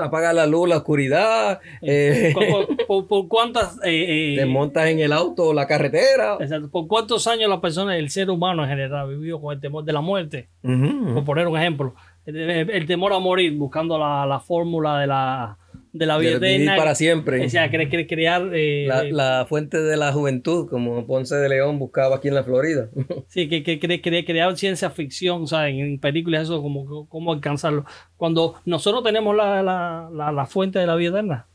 apaga 0.00 0.32
la 0.32 0.46
luz, 0.46 0.70
la 0.70 0.78
oscuridad. 0.78 1.60
Eh, 1.82 2.32
por, 2.88 3.28
cuántas 3.28 3.78
eh, 3.84 4.36
te 4.38 4.46
montas 4.46 4.86
en 4.86 5.00
el 5.00 5.12
auto 5.12 5.52
la 5.52 5.66
carretera. 5.66 6.38
Exacto. 6.40 6.70
Por 6.70 6.86
cuántos 6.86 7.26
años 7.26 7.50
la 7.50 7.60
persona, 7.60 7.98
el 7.98 8.08
ser 8.08 8.30
humano 8.30 8.62
en 8.62 8.70
general, 8.70 9.00
ha 9.00 9.04
vivido 9.04 9.42
con 9.42 9.52
el 9.52 9.60
temor 9.60 9.84
de 9.84 9.92
la 9.92 10.00
muerte. 10.00 10.48
Por 10.62 11.22
poner 11.24 11.48
un 11.48 11.58
ejemplo. 11.58 11.94
El, 12.24 12.86
temor 12.86 13.12
a 13.12 13.18
morir, 13.18 13.54
buscando 13.58 13.98
la, 13.98 14.24
la 14.24 14.40
fórmula 14.40 15.00
de 15.00 15.06
la 15.06 15.58
de 15.92 16.06
la 16.06 16.16
vida 16.18 16.36
eterna. 16.36 16.76
para 16.76 16.94
siempre. 16.94 17.44
O 17.44 17.48
sea, 17.48 17.68
quiere, 17.68 18.06
crear... 18.06 18.50
Eh, 18.54 18.88
la, 19.10 19.46
fuente 19.48 19.80
de 19.80 19.96
la 19.96 20.12
juventud, 20.12 20.68
como 20.68 21.06
Ponce 21.06 21.36
de 21.36 21.48
León 21.48 21.78
buscaba 21.78 22.16
aquí 22.16 22.28
en 22.28 22.34
la 22.34 22.44
Florida. 22.44 22.88
sí, 23.28 23.48
que, 23.48 23.62
quiere, 23.62 24.24
crear 24.24 24.56
ciencia 24.56 24.90
ficción, 24.90 25.46
sea, 25.46 25.68
en, 25.68 25.98
películas 25.98 26.44
eso, 26.44 26.62
como 26.62 27.06
cómo 27.08 27.32
alcanzarlo. 27.32 27.84
Cuando 28.16 28.54
nosotros 28.64 29.04
tenemos 29.04 29.36
la, 29.36 30.46
fuente 30.48 30.78
de 30.78 30.86
la 30.86 30.96
vida 30.96 31.10
eterna. 31.10 31.46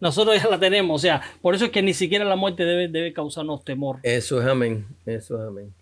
Nosotros 0.00 0.40
ya 0.42 0.48
la 0.48 0.58
tenemos, 0.58 1.00
o 1.00 1.02
sea, 1.02 1.22
por 1.42 1.54
eso 1.54 1.66
es 1.66 1.70
que 1.70 1.82
ni 1.82 1.94
siquiera 1.94 2.24
la 2.24 2.34
muerte 2.34 2.64
debe, 2.64 2.88
debe 2.88 3.12
causarnos 3.12 3.64
temor. 3.64 3.98
Eso 4.02 4.40
es 4.40 4.48
amén, 4.48 4.86
eso 5.06 5.40
es 5.40 5.46
amén. 5.46 5.72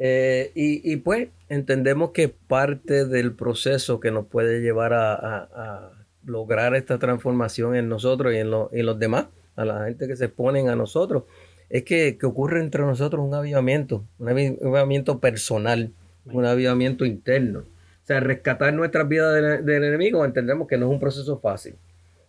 Eh, 0.00 0.50
y, 0.54 0.96
pues 0.96 1.28
entendemos 1.48 2.10
que 2.10 2.28
parte 2.28 3.04
del 3.04 3.34
proceso 3.34 4.00
que 4.00 4.10
nos 4.10 4.26
puede 4.26 4.60
llevar 4.60 4.94
a 4.94 5.97
lograr 6.28 6.74
esta 6.74 6.98
transformación 6.98 7.74
en 7.74 7.88
nosotros 7.88 8.34
y 8.34 8.38
en, 8.38 8.50
los 8.50 8.98
demás, 8.98 9.26
a 9.56 9.64
la 9.64 9.84
gente 9.86 10.06
que 10.06 10.16
se 10.16 10.26
exponen 10.26 10.68
a 10.68 10.76
nosotros, 10.76 11.24
es 11.68 11.82
que, 11.84 12.18
ocurre 12.22 12.60
entre 12.60 12.82
nosotros 12.82 13.24
un 13.26 13.34
avivamiento, 13.34 14.04
un 14.18 14.28
avivamiento 14.28 15.18
personal, 15.18 15.92
un 16.26 16.44
avivamiento 16.44 17.04
interno. 17.04 17.60
O 17.60 18.06
sea, 18.08 18.20
rescatar 18.20 18.72
nuestras 18.72 19.08
vidas 19.08 19.64
del, 19.64 19.84
enemigo, 19.84 20.24
entendemos 20.24 20.66
que 20.66 20.78
no 20.78 20.86
es 20.86 20.92
un 20.92 21.00
proceso 21.00 21.38
fácil. 21.40 21.74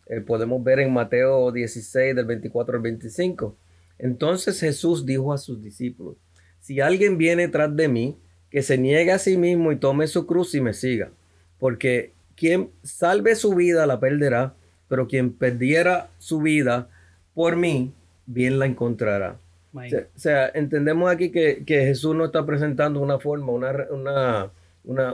Eh, 0.07 0.21
podemos 0.21 0.63
ver 0.63 0.79
en 0.79 0.91
Mateo 0.91 1.51
16, 1.51 2.15
del 2.15 2.25
24 2.25 2.75
al 2.75 2.81
25. 2.81 3.55
Entonces 3.99 4.59
Jesús 4.59 5.05
dijo 5.05 5.31
a 5.31 5.37
sus 5.37 5.61
discípulos, 5.61 6.15
si 6.59 6.81
alguien 6.81 7.17
viene 7.17 7.47
tras 7.47 7.73
de 7.75 7.87
mí, 7.87 8.17
que 8.49 8.63
se 8.63 8.77
niegue 8.77 9.11
a 9.11 9.19
sí 9.19 9.37
mismo 9.37 9.71
y 9.71 9.77
tome 9.77 10.07
su 10.07 10.25
cruz 10.25 10.55
y 10.55 10.61
me 10.61 10.73
siga. 10.73 11.11
Porque 11.59 12.13
quien 12.39 12.71
salve 12.83 13.35
su 13.35 13.53
vida 13.53 13.85
la 13.85 13.99
perderá, 13.99 14.53
pero 14.87 15.07
quien 15.07 15.33
perdiera 15.33 16.07
su 16.17 16.39
vida 16.39 16.87
por 17.33 17.57
mí, 17.57 17.93
bien 18.25 18.59
la 18.59 18.65
encontrará. 18.65 19.37
O 19.73 20.19
sea, 20.19 20.49
entendemos 20.53 21.11
aquí 21.11 21.31
que, 21.31 21.63
Jesús 21.67 22.15
nos 22.15 22.27
está 22.27 22.45
presentando 22.45 23.01
una 23.01 23.19
forma, 23.19 23.51
una, 23.51 24.51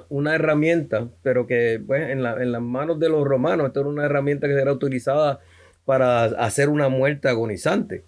una, 0.10 0.36
herramienta, 0.36 1.10
pero 1.24 1.48
que 1.48 1.82
pues, 1.86 2.04
en, 2.04 2.26
en, 2.26 2.52
las 2.52 2.62
manos 2.62 3.00
de 3.00 3.10
los 3.10 3.26
romanos, 3.26 3.68
esto 3.68 3.82
era 3.82 3.90
una 3.90 4.06
herramienta 4.06 4.48
que 4.48 4.54
era 4.54 4.72
utilizada 4.72 5.40
para 5.84 6.24
hacer 6.24 6.70
una 6.70 6.90
muerte 6.90 7.28
agonizante. 7.28 8.06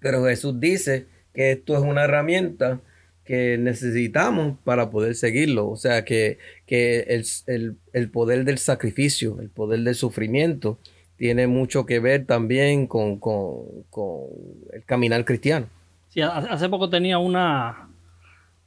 Pero 0.00 0.24
Jesús 0.24 0.58
dice 0.60 1.06
que 1.34 1.52
esto 1.52 1.74
es 1.74 1.82
una 1.82 2.04
herramienta 2.04 2.80
que 3.26 3.58
necesitamos 3.58 4.56
para 4.64 4.90
poder 4.90 5.14
seguirlo. 5.14 5.68
O 5.68 5.76
sea, 5.76 6.04
que, 6.04 6.38
que 6.64 7.22
el, 7.92 8.08
poder 8.10 8.44
del 8.44 8.58
sacrificio, 8.58 9.40
el 9.40 9.50
poder 9.50 9.80
del 9.80 9.94
sufrimiento, 9.94 10.78
tiene 11.16 11.46
mucho 11.46 11.84
que 11.84 11.98
ver 11.98 12.24
también 12.24 12.86
con, 12.86 13.20
el 14.72 14.84
caminar 14.84 15.24
cristiano. 15.24 15.66
Sí, 16.08 16.20
hace 16.22 16.68
poco 16.68 16.88
tenía 16.88 17.18
una, 17.18 17.88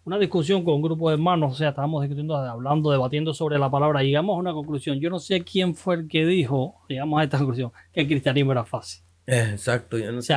una 0.05 0.19
discusión 0.19 0.63
con 0.63 0.75
un 0.75 0.81
grupo 0.81 1.09
de 1.09 1.15
hermanos, 1.15 1.53
o 1.53 1.55
sea, 1.55 1.69
estábamos 1.69 2.03
discutiendo, 2.03 2.35
hablando, 2.35 2.91
debatiendo 2.91 3.33
sobre 3.33 3.57
la 3.57 3.71
palabra, 3.71 4.03
llegamos 4.03 4.35
a 4.35 4.39
una 4.39 4.53
conclusión. 4.53 4.99
Yo 4.99 5.09
no 5.09 5.19
sé 5.19 5.41
quién 5.41 5.73
fue 5.73 5.95
el 5.95 6.07
que 6.07 6.25
dijo, 6.25 6.75
llegamos 6.87 7.19
a 7.19 7.23
esta 7.23 7.37
conclusión, 7.39 7.71
que 7.93 8.01
el 8.01 8.07
cristianismo 8.07 8.51
era 8.51 8.65
fácil. 8.65 9.01
Exacto, 9.29 9.97
yo 9.97 10.11
no, 10.11 10.21
sé, 10.21 10.33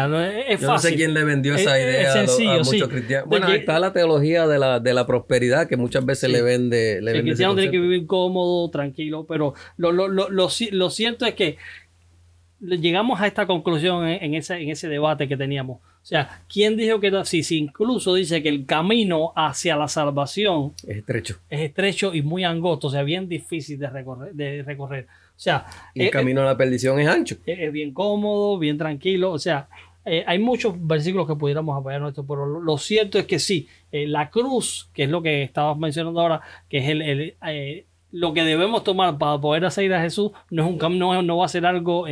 no 0.60 0.78
sé 0.78 0.94
quién 0.94 1.14
le 1.14 1.24
vendió 1.24 1.54
esa 1.54 1.78
idea 1.80 2.12
a, 2.12 2.58
muchos 2.58 2.88
cristianos. 2.88 3.28
Bueno, 3.28 3.48
está 3.48 3.78
la 3.78 3.92
teología 3.92 4.46
de 4.46 4.58
la, 4.58 4.80
de 4.80 4.92
la 4.92 5.06
prosperidad 5.06 5.66
que 5.66 5.76
muchas 5.76 6.04
veces 6.04 6.30
le 6.30 6.42
vende. 6.42 7.00
Le 7.00 7.12
el 7.12 7.22
cristiano 7.22 7.54
tiene 7.54 7.70
que 7.70 7.78
vivir 7.78 8.06
cómodo, 8.06 8.70
tranquilo, 8.70 9.24
pero 9.26 9.54
lo, 9.76 9.92
lo, 9.92 10.08
lo, 10.08 10.28
lo, 10.28 10.90
cierto 10.90 11.24
es 11.24 11.34
que 11.34 11.56
llegamos 12.60 13.20
a 13.20 13.26
esta 13.26 13.46
conclusión 13.46 14.06
en, 14.06 14.34
ese, 14.34 14.56
en 14.56 14.70
ese 14.70 14.88
debate 14.88 15.26
que 15.26 15.36
teníamos. 15.36 15.80
O 15.80 16.04
sea, 16.04 16.42
¿quién 16.52 16.76
dijo 16.76 16.98
que 16.98 17.12
si, 17.24 17.44
si 17.44 17.58
incluso 17.58 18.14
dice 18.14 18.42
que 18.42 18.48
el 18.48 18.66
camino 18.66 19.32
hacia 19.36 19.76
la 19.76 19.86
salvación 19.86 20.74
es 20.86 20.98
estrecho? 20.98 21.36
Es 21.48 21.60
estrecho 21.60 22.12
y 22.12 22.22
muy 22.22 22.42
angosto, 22.44 22.88
o 22.88 22.90
sea, 22.90 23.04
bien 23.04 23.28
difícil 23.28 23.78
de 23.78 23.88
recorrer. 23.88 24.34
De 24.34 24.62
recorrer. 24.64 25.06
O 25.42 25.44
sea, 25.44 25.66
el 25.96 26.06
eh, 26.06 26.10
camino 26.10 26.40
a 26.42 26.44
la 26.44 26.56
perdición 26.56 27.00
es 27.00 27.08
ancho. 27.08 27.34
Es 27.44 27.72
bien 27.72 27.92
cómodo, 27.92 28.60
bien 28.60 28.78
tranquilo. 28.78 29.32
O 29.32 29.40
sea, 29.40 29.68
eh, 30.04 30.22
hay 30.24 30.38
muchos 30.38 30.74
versículos 30.86 31.26
que 31.26 31.34
pudiéramos 31.34 31.76
apoyar 31.76 32.00
esto, 32.06 32.24
pero 32.24 32.46
lo, 32.46 32.78
cierto 32.78 33.18
es 33.18 33.26
que 33.26 33.40
sí, 33.40 33.66
eh, 33.90 34.06
la 34.06 34.30
cruz, 34.30 34.88
que 34.94 35.02
es 35.02 35.10
lo 35.10 35.20
que 35.20 35.42
estabas 35.42 35.76
mencionando 35.76 36.20
ahora, 36.20 36.42
que 36.68 36.78
es 36.78 36.88
el, 36.88 37.34
lo 38.12 38.32
que 38.32 38.44
debemos 38.44 38.84
tomar 38.84 39.18
para 39.18 39.40
poder 39.40 39.68
seguir 39.72 39.92
a 39.94 40.00
Jesús, 40.00 40.30
no 40.48 40.62
es 40.62 40.68
un 40.68 40.78
camino, 40.78 41.20
no, 41.22 41.38
va 41.38 41.46
a 41.46 41.48
ser 41.48 41.66
algo 41.66 42.06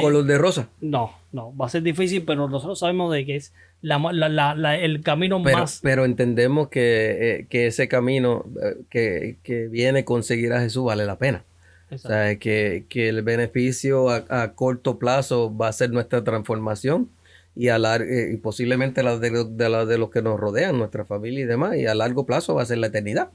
color 0.00 0.24
de 0.24 0.38
rosa. 0.38 0.68
No, 0.80 1.12
no, 1.32 1.54
va 1.56 1.66
a 1.66 1.68
ser 1.68 1.82
difícil, 1.82 2.24
pero 2.24 2.48
nosotros 2.48 2.78
sabemos 2.78 3.12
de 3.12 3.26
que 3.26 3.36
es 3.36 3.52
el 3.82 5.02
camino 5.02 5.38
más. 5.38 5.80
Pero 5.82 6.04
entendemos 6.04 6.68
que, 6.68 7.46
eh, 7.50 7.66
ese 7.66 7.88
camino 7.88 8.44
eh, 8.92 9.36
que, 9.42 9.68
viene 9.68 10.04
conseguir 10.04 10.52
a 10.52 10.60
Jesús 10.60 10.84
vale 10.84 11.04
la 11.04 11.18
pena. 11.18 11.44
O 11.90 11.98
sea, 11.98 12.38
que, 12.38 12.86
el 12.94 13.22
beneficio 13.22 14.08
a, 14.10 14.52
corto 14.54 14.98
plazo 14.98 15.54
va 15.54 15.68
a 15.68 15.72
ser 15.72 15.90
nuestra 15.90 16.24
transformación 16.24 17.10
y, 17.54 17.68
a 17.68 17.76
eh, 17.96 18.30
y 18.32 18.36
posiblemente 18.38 19.02
la 19.02 19.18
de, 19.18 19.68
la 19.68 19.84
de 19.84 19.98
los 19.98 20.10
que 20.10 20.22
nos 20.22 20.40
rodean, 20.40 20.78
nuestra 20.78 21.04
familia 21.04 21.40
y 21.40 21.44
demás, 21.46 21.76
y 21.76 21.86
a 21.86 21.94
largo 21.94 22.24
plazo 22.24 22.54
va 22.54 22.62
a 22.62 22.66
ser 22.66 22.78
la 22.78 22.86
eternidad. 22.86 23.28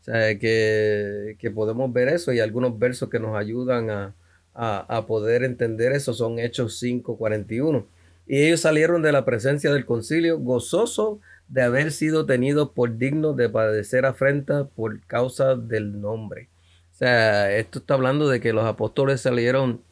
O 0.00 0.04
sea, 0.04 0.38
que, 0.38 1.52
podemos 1.54 1.92
ver 1.92 2.08
eso 2.08 2.32
y 2.32 2.40
algunos 2.40 2.78
versos 2.78 3.10
que 3.10 3.20
nos 3.20 3.36
ayudan 3.36 3.90
a, 3.90 4.14
a 4.54 5.04
poder 5.06 5.44
entender 5.44 5.92
eso 5.92 6.12
son 6.12 6.38
Hechos 6.38 6.82
5.41 6.82 7.86
y 8.30 8.44
ellos 8.44 8.60
salieron 8.60 9.02
de 9.02 9.10
la 9.10 9.24
presencia 9.24 9.72
del 9.72 9.84
concilio 9.84 10.38
gozosos 10.38 11.18
de 11.48 11.62
haber 11.62 11.90
sido 11.90 12.26
tenidos 12.26 12.70
por 12.70 12.96
dignos 12.96 13.36
de 13.36 13.48
padecer 13.48 14.06
afrenta 14.06 14.68
por 14.68 15.04
causa 15.06 15.56
del 15.56 16.00
nombre. 16.00 16.48
O 16.92 16.94
sea, 16.94 17.52
esto 17.56 17.80
está 17.80 17.94
hablando 17.94 18.28
de 18.28 18.38
que 18.38 18.52
los 18.52 18.64
apóstoles 18.64 19.20
salieron 19.20 19.82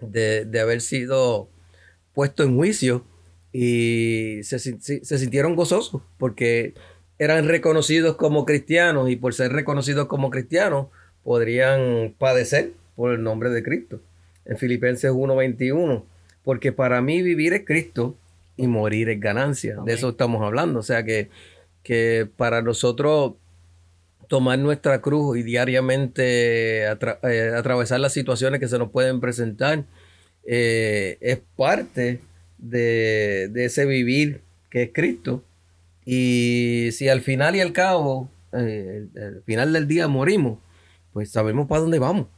de, 0.00 0.50
haber 0.60 0.80
sido 0.80 1.48
puestos 2.12 2.46
en 2.46 2.56
juicio 2.56 3.04
y 3.52 4.40
se, 4.42 4.58
sintieron 4.58 5.54
gozosos 5.54 6.02
porque 6.18 6.74
eran 7.20 7.46
reconocidos 7.46 8.16
como 8.16 8.44
cristianos 8.44 9.08
y 9.10 9.14
por 9.14 9.32
ser 9.32 9.52
reconocidos 9.52 10.08
como 10.08 10.30
cristianos 10.30 10.88
podrían 11.22 12.16
padecer 12.18 12.72
por 12.96 13.12
el 13.12 13.22
nombre 13.22 13.50
de 13.50 13.62
Cristo. 13.62 14.00
En 14.44 14.56
Filipenses 14.56 15.12
1:21, 15.12 16.04
porque 16.42 16.72
para 16.72 17.00
mí 17.02 17.22
vivir 17.22 17.52
es 17.52 17.64
Cristo 17.64 18.16
y 18.56 18.66
morir 18.66 19.08
es 19.10 19.20
ganancia. 19.20 19.76
De 19.84 19.92
eso 19.92 20.10
estamos 20.10 20.42
hablando. 20.42 20.80
O 20.80 20.82
sea 20.82 21.04
que, 21.04 21.28
que 21.82 22.28
para 22.36 22.62
nosotros 22.62 23.34
tomar 24.28 24.58
nuestra 24.58 25.00
cruz 25.00 25.38
y 25.38 25.42
diariamente 25.42 26.84
eh, 26.84 27.52
atravesar 27.56 28.00
las 28.00 28.12
situaciones 28.12 28.58
que 28.60 28.68
se 28.68 28.78
nos 28.78 28.90
pueden 28.90 29.20
presentar 29.20 29.84
eh, 30.44 31.18
es 31.20 31.40
parte 31.56 32.20
de, 32.58 33.48
de, 33.52 33.64
ese 33.64 33.84
vivir 33.84 34.40
que 34.70 34.84
es 34.84 34.90
Cristo. 34.92 35.42
Y 36.04 36.90
si 36.92 37.08
al 37.08 37.20
final 37.20 37.56
y 37.56 37.60
al 37.60 37.72
cabo, 37.72 38.30
eh, 38.52 39.06
al 39.16 39.42
final 39.44 39.72
del 39.72 39.88
día 39.88 40.08
morimos, 40.08 40.58
pues 41.12 41.30
sabemos 41.30 41.66
para 41.68 41.82
dónde 41.82 41.98
vamos. 41.98 42.28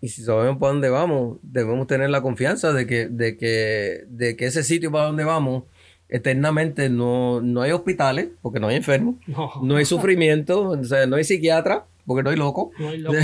Y 0.00 0.08
si 0.08 0.22
sabemos 0.22 0.58
para 0.58 0.72
dónde 0.72 0.90
vamos, 0.90 1.38
debemos 1.42 1.86
tener 1.86 2.10
la 2.10 2.22
confianza 2.22 2.72
de 2.72 2.86
que, 2.86 3.08
de 3.08 3.36
que, 3.36 4.04
de 4.08 4.36
que 4.36 4.46
ese 4.46 4.62
sitio 4.62 4.92
para 4.92 5.06
donde 5.06 5.24
vamos 5.24 5.64
eternamente 6.08 6.88
no, 6.88 7.40
no 7.40 7.62
hay 7.62 7.72
hospitales, 7.72 8.28
porque 8.40 8.60
no 8.60 8.68
hay 8.68 8.76
enfermos, 8.76 9.16
no, 9.62 9.76
hay 9.76 9.84
sufrimiento, 9.84 10.70
o 10.70 10.84
sea, 10.84 11.06
no 11.06 11.16
hay 11.16 11.24
psiquiatra, 11.24 11.84
porque 12.06 12.22
no 12.22 12.30
hay 12.30 12.36
loco, 12.36 12.70
no 12.78 12.88
hay, 12.88 12.98
loco. 12.98 13.16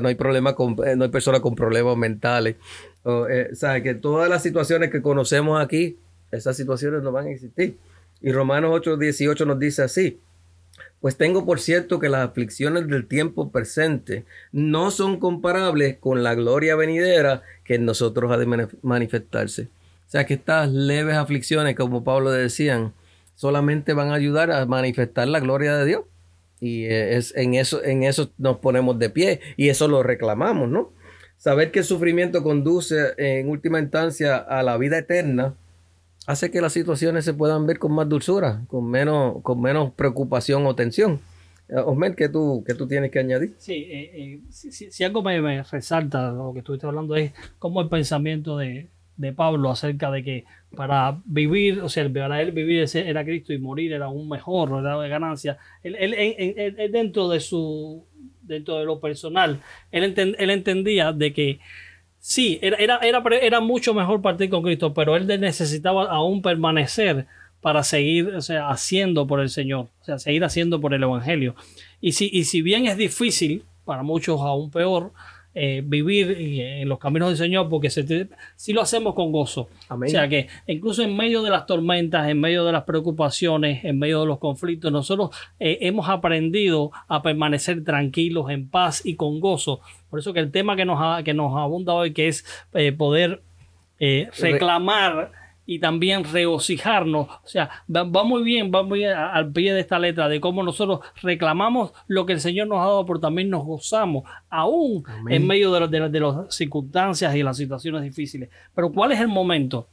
no, 0.00 0.08
hay 0.08 0.14
problema 0.14 0.54
con, 0.54 0.74
no 0.74 1.04
hay 1.04 1.10
personas 1.10 1.40
con 1.40 1.54
problemas 1.54 1.96
mentales. 1.96 2.56
O, 3.04 3.28
eh, 3.28 3.50
o 3.52 3.54
sea, 3.54 3.82
que 3.82 3.94
todas 3.94 4.28
las 4.28 4.42
situaciones 4.42 4.90
que 4.90 5.02
conocemos 5.02 5.62
aquí, 5.62 5.98
esas 6.30 6.56
situaciones 6.56 7.02
no 7.02 7.12
van 7.12 7.26
a 7.26 7.30
existir. 7.30 7.76
Y 8.20 8.32
Romanos 8.32 8.70
8, 8.74 8.96
18 8.96 9.44
nos 9.44 9.58
dice 9.58 9.82
así, 9.82 10.20
pues 11.02 11.16
tengo 11.16 11.44
por 11.44 11.58
cierto 11.58 11.98
que 11.98 12.08
las 12.08 12.28
aflicciones 12.28 12.86
del 12.86 13.06
tiempo 13.06 13.50
presente 13.50 14.24
no 14.52 14.92
son 14.92 15.18
comparables 15.18 15.98
con 15.98 16.22
la 16.22 16.36
gloria 16.36 16.76
venidera 16.76 17.42
que 17.64 17.74
en 17.74 17.84
nosotros 17.84 18.30
ha 18.30 18.38
de 18.38 18.68
manifestarse. 18.82 19.62
O 19.62 20.10
sea 20.12 20.26
que 20.26 20.34
estas 20.34 20.70
leves 20.70 21.16
aflicciones, 21.16 21.74
como 21.74 22.04
Pablo 22.04 22.30
decían, 22.30 22.92
solamente 23.34 23.94
van 23.94 24.10
a 24.10 24.14
ayudar 24.14 24.52
a 24.52 24.64
manifestar 24.64 25.26
la 25.26 25.40
gloria 25.40 25.76
de 25.76 25.86
Dios. 25.86 26.02
Y 26.60 26.84
es, 26.84 27.34
en, 27.36 27.54
eso, 27.54 27.82
en 27.82 28.04
eso 28.04 28.30
nos 28.38 28.58
ponemos 28.58 28.96
de 29.00 29.10
pie 29.10 29.40
y 29.56 29.70
eso 29.70 29.88
lo 29.88 30.04
reclamamos, 30.04 30.68
¿no? 30.68 30.92
Saber 31.36 31.72
que 31.72 31.80
el 31.80 31.84
sufrimiento 31.84 32.44
conduce 32.44 33.14
en 33.16 33.48
última 33.48 33.80
instancia 33.80 34.36
a 34.36 34.62
la 34.62 34.76
vida 34.76 34.98
eterna 34.98 35.56
hace 36.26 36.50
que 36.50 36.60
las 36.60 36.72
situaciones 36.72 37.24
se 37.24 37.34
puedan 37.34 37.66
ver 37.66 37.78
con 37.78 37.92
más 37.92 38.08
dulzura, 38.08 38.62
con 38.68 38.88
menos, 38.88 39.42
con 39.42 39.60
menos 39.60 39.92
preocupación 39.92 40.66
o 40.66 40.74
tensión. 40.74 41.20
Eh, 41.68 41.76
Osmer, 41.76 42.14
¿qué 42.14 42.28
tú, 42.28 42.62
qué 42.66 42.74
tú 42.74 42.86
tienes 42.86 43.10
que 43.10 43.18
añadir? 43.18 43.54
Sí, 43.58 43.72
eh, 43.72 44.10
eh, 44.14 44.40
si, 44.50 45.04
algo 45.04 45.22
me, 45.22 45.62
resalta 45.62 46.30
lo 46.30 46.52
que 46.52 46.60
estuviste 46.60 46.86
hablando 46.86 47.16
es 47.16 47.32
cómo 47.58 47.80
el 47.80 47.88
pensamiento 47.88 48.56
de, 48.56 48.88
Pablo 49.36 49.70
acerca 49.70 50.10
de 50.10 50.24
que 50.24 50.44
para 50.74 51.20
vivir, 51.24 51.80
o 51.80 51.88
sea, 51.88 52.12
para 52.12 52.42
él 52.42 52.50
vivir 52.50 52.84
era 52.92 53.24
Cristo 53.24 53.52
y 53.52 53.58
morir 53.58 53.92
era 53.92 54.08
un 54.08 54.28
mejor, 54.28 54.80
era 54.80 55.00
de 55.00 55.08
ganancia. 55.08 55.58
Él, 55.84 56.90
dentro 56.90 57.28
de 57.28 57.38
su, 57.38 58.04
dentro 58.40 58.78
de 58.78 58.84
lo 58.84 58.98
personal, 58.98 59.60
él, 59.92 60.02
él 60.16 60.50
entendía 60.50 61.12
de 61.12 61.32
que 61.32 61.60
Sí, 62.24 62.60
era, 62.62 62.76
era, 62.76 62.98
era, 62.98 63.20
era 63.40 63.60
mucho 63.60 63.94
mejor 63.94 64.22
partir 64.22 64.48
con 64.48 64.62
Cristo, 64.62 64.94
pero 64.94 65.16
él 65.16 65.26
necesitaba 65.40 66.04
aún 66.04 66.40
permanecer 66.40 67.26
para 67.60 67.82
seguir 67.82 68.28
o 68.36 68.40
sea, 68.40 68.68
haciendo 68.68 69.26
por 69.26 69.40
el 69.40 69.50
Señor, 69.50 69.88
o 70.00 70.04
sea, 70.04 70.20
seguir 70.20 70.44
haciendo 70.44 70.80
por 70.80 70.94
el 70.94 71.02
Evangelio. 71.02 71.56
Y 72.00 72.12
si, 72.12 72.30
y 72.32 72.44
si 72.44 72.62
bien 72.62 72.86
es 72.86 72.96
difícil, 72.96 73.64
para 73.84 74.04
muchos 74.04 74.40
aún 74.40 74.70
peor, 74.70 75.12
eh, 75.54 75.82
vivir 75.84 76.34
en 76.38 76.88
los 76.88 76.98
caminos 76.98 77.28
del 77.28 77.36
Señor, 77.36 77.68
porque 77.68 77.90
si 77.90 78.72
lo 78.72 78.80
hacemos 78.80 79.14
con 79.14 79.32
gozo. 79.32 79.68
O 79.88 80.08
sea 80.08 80.26
que 80.28 80.48
incluso 80.66 81.02
en 81.02 81.14
medio 81.14 81.42
de 81.42 81.50
las 81.50 81.66
tormentas, 81.66 82.28
en 82.28 82.40
medio 82.40 82.64
de 82.64 82.72
las 82.72 82.84
preocupaciones, 82.84 83.84
en 83.84 83.98
medio 83.98 84.20
de 84.20 84.26
los 84.26 84.38
conflictos, 84.38 84.90
nosotros 84.90 85.30
eh, 85.60 85.78
hemos 85.82 86.08
aprendido 86.08 86.90
a 87.06 87.22
permanecer 87.22 87.84
tranquilos, 87.84 88.50
en 88.50 88.68
paz 88.68 89.04
y 89.04 89.16
con 89.16 89.40
gozo. 89.40 89.80
Por 90.08 90.20
eso 90.20 90.32
que 90.32 90.40
el 90.40 90.50
tema 90.50 90.74
que 90.74 90.86
nos, 90.86 91.22
que 91.22 91.34
nos 91.34 91.54
abunda 91.56 91.92
hoy, 91.92 92.12
que 92.12 92.28
es 92.28 92.44
eh, 92.72 92.92
poder 92.92 93.42
reclamar 94.38 95.41
y 95.66 95.78
también 95.78 96.24
regocijarnos. 96.24 97.28
O 97.28 97.46
sea, 97.46 97.70
va, 97.94 98.24
muy 98.24 98.42
bien, 98.42 98.70
va 98.74 98.82
muy 98.82 99.00
bien 99.00 99.12
al 99.12 99.52
pie 99.52 99.72
de 99.72 99.80
esta 99.80 99.98
letra 99.98 100.28
de 100.28 100.40
cómo 100.40 100.62
nosotros 100.62 101.00
reclamamos 101.22 101.92
lo 102.08 102.26
que 102.26 102.34
el 102.34 102.40
Señor 102.40 102.68
nos 102.68 102.78
ha 102.78 102.86
dado, 102.86 103.06
pero 103.06 103.20
también 103.20 103.50
nos 103.50 103.64
gozamos, 103.64 104.24
aún 104.50 105.04
en 105.28 105.46
medio 105.46 105.72
de, 105.72 105.88
de, 105.88 106.08
de, 106.08 106.20
las 106.20 106.54
circunstancias 106.54 107.34
y 107.34 107.42
las 107.42 107.56
situaciones 107.56 108.02
difíciles. 108.02 108.48
Pero 108.74 108.90
¿cuál 108.92 109.12
es 109.12 109.20
el 109.20 109.28
momento? 109.28 109.86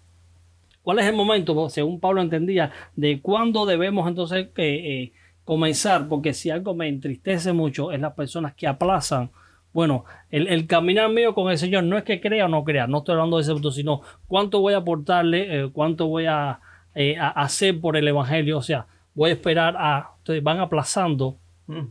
¿Cuál 0.82 1.00
es 1.00 1.06
el 1.06 1.16
momento, 1.16 1.70
según 1.70 2.00
Pablo 2.00 2.22
entendía, 2.22 2.72
de 2.96 3.22
cuándo 3.22 3.66
debemos 3.66 4.08
entonces 4.08 4.48
eh, 4.56 5.12
comenzar? 5.44 6.08
Porque 6.08 6.34
si 6.34 6.50
algo 6.50 6.74
me 6.74 6.88
entristece 6.88 7.54
mucho 7.54 7.92
es 7.92 8.00
las 8.00 8.14
personas 8.14 8.56
que 8.56 8.66
aplazan 8.66 9.30
bueno, 9.72 10.06
el, 10.32 10.66
caminar 10.68 11.10
mío 11.10 11.34
con 11.36 11.52
el 11.52 11.58
Señor 11.58 11.84
no 11.84 11.98
es 11.98 12.04
que 12.04 12.20
crea 12.20 12.46
o 12.46 12.48
no 12.48 12.64
crea, 12.64 12.88
no 12.88 13.00
estoy 13.00 13.14
hablando 13.14 13.38
de 13.38 13.44
ese 13.44 13.54
punto, 13.54 13.72
sino 13.72 14.02
cuánto 14.28 14.62
voy 14.62 14.74
a 14.74 14.78
aportarle, 14.78 15.62
eh, 15.62 15.70
cuánto 15.72 16.08
voy 16.08 16.26
eh, 16.26 17.18
a, 17.18 17.30
hacer 17.36 17.80
por 17.80 17.96
el 17.96 18.08
Evangelio. 18.08 18.58
O 18.58 18.62
sea, 18.64 18.88
voy 19.14 19.30
a 19.30 19.34
esperar 19.34 19.76
a. 19.78 20.12
Entonces 20.20 20.44
van 20.44 20.60
aplazando 20.60 21.38
mm. 21.68 21.82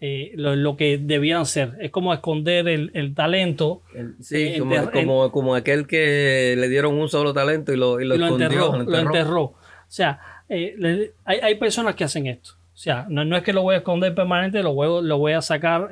eh, 0.00 0.32
lo, 0.36 0.76
que 0.76 0.96
debían 0.96 1.44
ser. 1.44 1.74
Es 1.80 1.90
como 1.90 2.14
esconder 2.14 2.66
el, 2.66 3.14
talento. 3.14 3.82
sí, 4.20 4.58
como, 4.92 5.30
como, 5.30 5.54
aquel 5.54 5.86
que 5.86 6.54
le 6.56 6.68
dieron 6.68 6.94
un 6.94 7.10
solo 7.10 7.34
talento 7.34 7.74
y 7.74 7.76
lo, 7.76 8.00
y 8.00 8.06
lo, 8.06 8.14
enterró, 8.14 8.82
lo, 8.84 8.98
enterró, 8.98 9.42
O 9.42 9.56
sea, 9.86 10.18
hay, 10.48 11.40
hay, 11.42 11.54
personas 11.56 11.94
que 11.94 12.04
hacen 12.04 12.26
esto. 12.26 12.52
O 12.74 12.78
sea, 12.78 13.06
no, 13.08 13.24
no, 13.24 13.36
es 13.36 13.42
que 13.42 13.52
lo 13.52 13.62
voy 13.62 13.74
a 13.74 13.78
esconder 13.78 14.14
permanente, 14.14 14.62
lo 14.62 14.72
voy, 14.72 15.06
lo 15.06 15.18
voy 15.18 15.32
a 15.32 15.42
sacar 15.42 15.90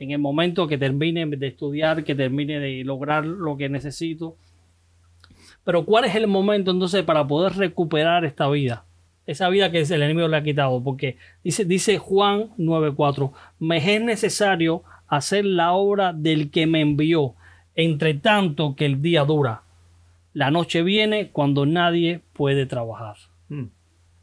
en 0.00 0.10
el 0.12 0.18
momento 0.18 0.66
que 0.66 0.78
termine 0.78 1.26
de 1.26 1.46
estudiar, 1.46 2.04
que 2.04 2.14
termine 2.14 2.58
de 2.58 2.82
lograr 2.84 3.24
lo 3.24 3.58
que 3.58 3.68
necesito. 3.68 4.34
Pero 5.62 5.84
¿cuál 5.84 6.06
es 6.06 6.14
el 6.14 6.26
momento 6.26 6.70
entonces 6.70 7.04
para 7.04 7.26
poder 7.28 7.52
recuperar 7.52 8.24
esta 8.24 8.48
vida? 8.48 8.86
Esa 9.26 9.50
vida 9.50 9.70
que 9.70 9.82
el 9.82 10.02
enemigo 10.02 10.26
le 10.26 10.38
ha 10.38 10.42
quitado. 10.42 10.82
Porque 10.82 11.18
dice, 11.44 11.66
dice 11.66 11.98
Juan 11.98 12.50
9:4, 12.56 13.30
me 13.58 13.76
es 13.76 14.02
necesario 14.02 14.82
hacer 15.06 15.44
la 15.44 15.72
obra 15.72 16.14
del 16.14 16.50
que 16.50 16.66
me 16.66 16.80
envió, 16.80 17.34
entre 17.74 18.14
tanto 18.14 18.74
que 18.76 18.86
el 18.86 19.02
día 19.02 19.24
dura. 19.24 19.62
La 20.32 20.50
noche 20.50 20.82
viene 20.82 21.28
cuando 21.28 21.66
nadie 21.66 22.22
puede 22.32 22.64
trabajar. 22.64 23.16
Hmm. 23.50 23.66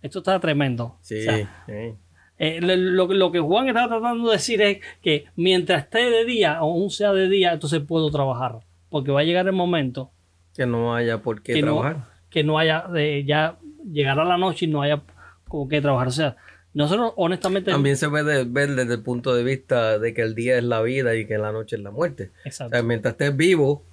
Esto 0.01 0.19
está 0.19 0.39
tremendo. 0.39 0.97
Sí, 1.01 1.21
sí. 1.21 1.93
Eh, 2.39 2.59
lo, 2.61 3.31
que 3.31 3.39
Juan 3.39 3.67
está 3.67 3.87
tratando 3.87 4.29
de 4.29 4.35
decir 4.35 4.61
es 4.61 4.79
que 5.01 5.25
mientras 5.35 5.83
esté 5.83 6.09
de 6.09 6.23
día, 6.25 6.61
o 6.61 6.71
aún 6.71 6.91
sea 6.91 7.11
de 7.13 7.29
día, 7.29 7.53
entonces 7.53 7.81
puedo 7.81 8.11
trabajar. 8.11 8.59
Porque 8.89 9.11
va 9.11 9.21
a 9.21 9.23
llegar 9.23 9.47
el 9.47 9.53
momento. 9.53 10.11
Que 10.55 10.65
no 10.65 10.95
haya 10.95 11.21
por 11.21 11.41
qué 11.41 11.59
trabajar. 11.59 12.05
que 12.29 12.43
no 12.43 12.57
haya, 12.59 12.85
eh, 12.95 13.23
ya 13.25 13.57
llegará 13.91 14.23
la 14.23 14.37
noche 14.37 14.65
y 14.65 14.69
no 14.69 14.81
haya 14.81 15.01
con 15.47 15.67
qué 15.67 15.81
trabajar. 15.81 16.07
O 16.07 16.11
sea, 16.11 16.35
nosotros 16.73 17.13
honestamente... 17.15 17.71
También 17.71 17.97
se 17.97 18.07
puede 18.09 18.43
ver 18.43 18.75
desde 18.75 18.93
el 18.93 19.01
punto 19.01 19.33
de 19.33 19.43
vista 19.43 19.97
de 19.97 20.13
que 20.13 20.21
el 20.21 20.35
día 20.35 20.57
es 20.57 20.63
la 20.63 20.81
vida 20.81 21.15
y 21.15 21.25
que 21.25 21.37
la 21.37 21.51
noche 21.51 21.75
es 21.75 21.81
la 21.81 21.91
muerte. 21.91 22.31
Exacto. 22.45 22.83
mientras 22.83 23.13
estés 23.13 23.35
vivo, 23.35 23.83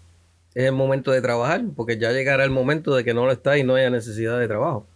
es 0.54 0.64
el 0.64 0.72
momento 0.72 1.10
de 1.10 1.22
trabajar, 1.22 1.64
porque 1.74 1.98
ya 1.98 2.12
llegará 2.12 2.44
el 2.44 2.50
momento 2.50 2.94
de 2.94 3.04
que 3.04 3.14
no 3.14 3.24
lo 3.24 3.32
está 3.32 3.56
y 3.56 3.64
no 3.64 3.74
haya 3.74 3.90
necesidad 3.90 4.38
de 4.38 4.46
trabajo 4.48 4.86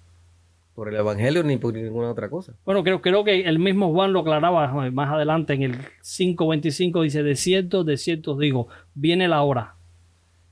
por 0.78 0.90
el 0.90 0.94
Evangelio 0.94 1.42
ni 1.42 1.56
por 1.56 1.74
ninguna 1.74 2.12
otra 2.12 2.30
cosa. 2.30 2.52
Bueno, 2.64 2.84
creo, 2.84 3.02
creo 3.02 3.24
que 3.24 3.40
el 3.40 3.58
mismo 3.58 3.92
Juan 3.92 4.12
lo 4.12 4.20
aclaraba 4.20 4.68
más 4.92 5.10
adelante 5.12 5.54
en 5.54 5.62
el 5.64 5.72
5.25, 6.02 7.02
dice, 7.02 7.24
de 7.24 7.34
cierto, 7.34 7.82
de 7.82 7.96
cierto 7.96 8.36
digo, 8.36 8.68
viene 8.94 9.26
la 9.26 9.42
hora. 9.42 9.74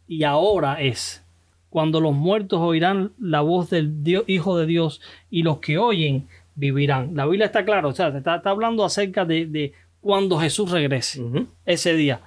Y 0.09 0.25
ahora 0.25 0.83
es 0.83 1.25
cuando 1.71 2.01
los 2.01 2.12
muertos 2.12 2.59
oirán 2.61 3.12
la 3.21 3.43
voz 3.43 3.71
del 3.71 4.03
Hijo 4.27 4.59
de 4.59 4.67
Dios 4.67 5.01
y 5.31 5.45
los 5.45 5.61
que 5.61 5.79
oyen 5.79 6.27
vivirán. 6.57 7.15
La 7.15 7.25
Biblia 7.25 7.47
está 7.47 7.65
clara, 7.65 7.87
o 7.87 7.93
sea, 7.93 8.09
está, 8.09 8.35
está 8.35 8.51
hablando 8.51 8.85
acerca 8.85 9.25
de, 9.25 9.75
cuando 10.01 10.41
Jesús 10.41 10.73
regrese, 10.73 11.23
ese 11.65 11.95
día. 11.95 12.21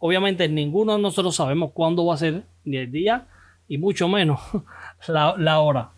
Obviamente 0.00 0.50
ninguno 0.50 0.96
de 0.96 1.00
nosotros 1.00 1.34
sabemos 1.34 1.70
cuándo 1.72 2.04
va 2.04 2.12
a 2.12 2.18
ser 2.18 2.42
ni 2.62 2.76
el 2.76 2.92
día 2.92 3.26
y 3.68 3.78
mucho 3.78 4.06
menos 4.06 4.38
la, 5.08 5.34
la 5.38 5.60
hora. 5.60 5.93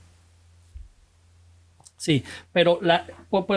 Sí, 2.07 2.23
pero, 2.53 2.79
la, 2.83 3.05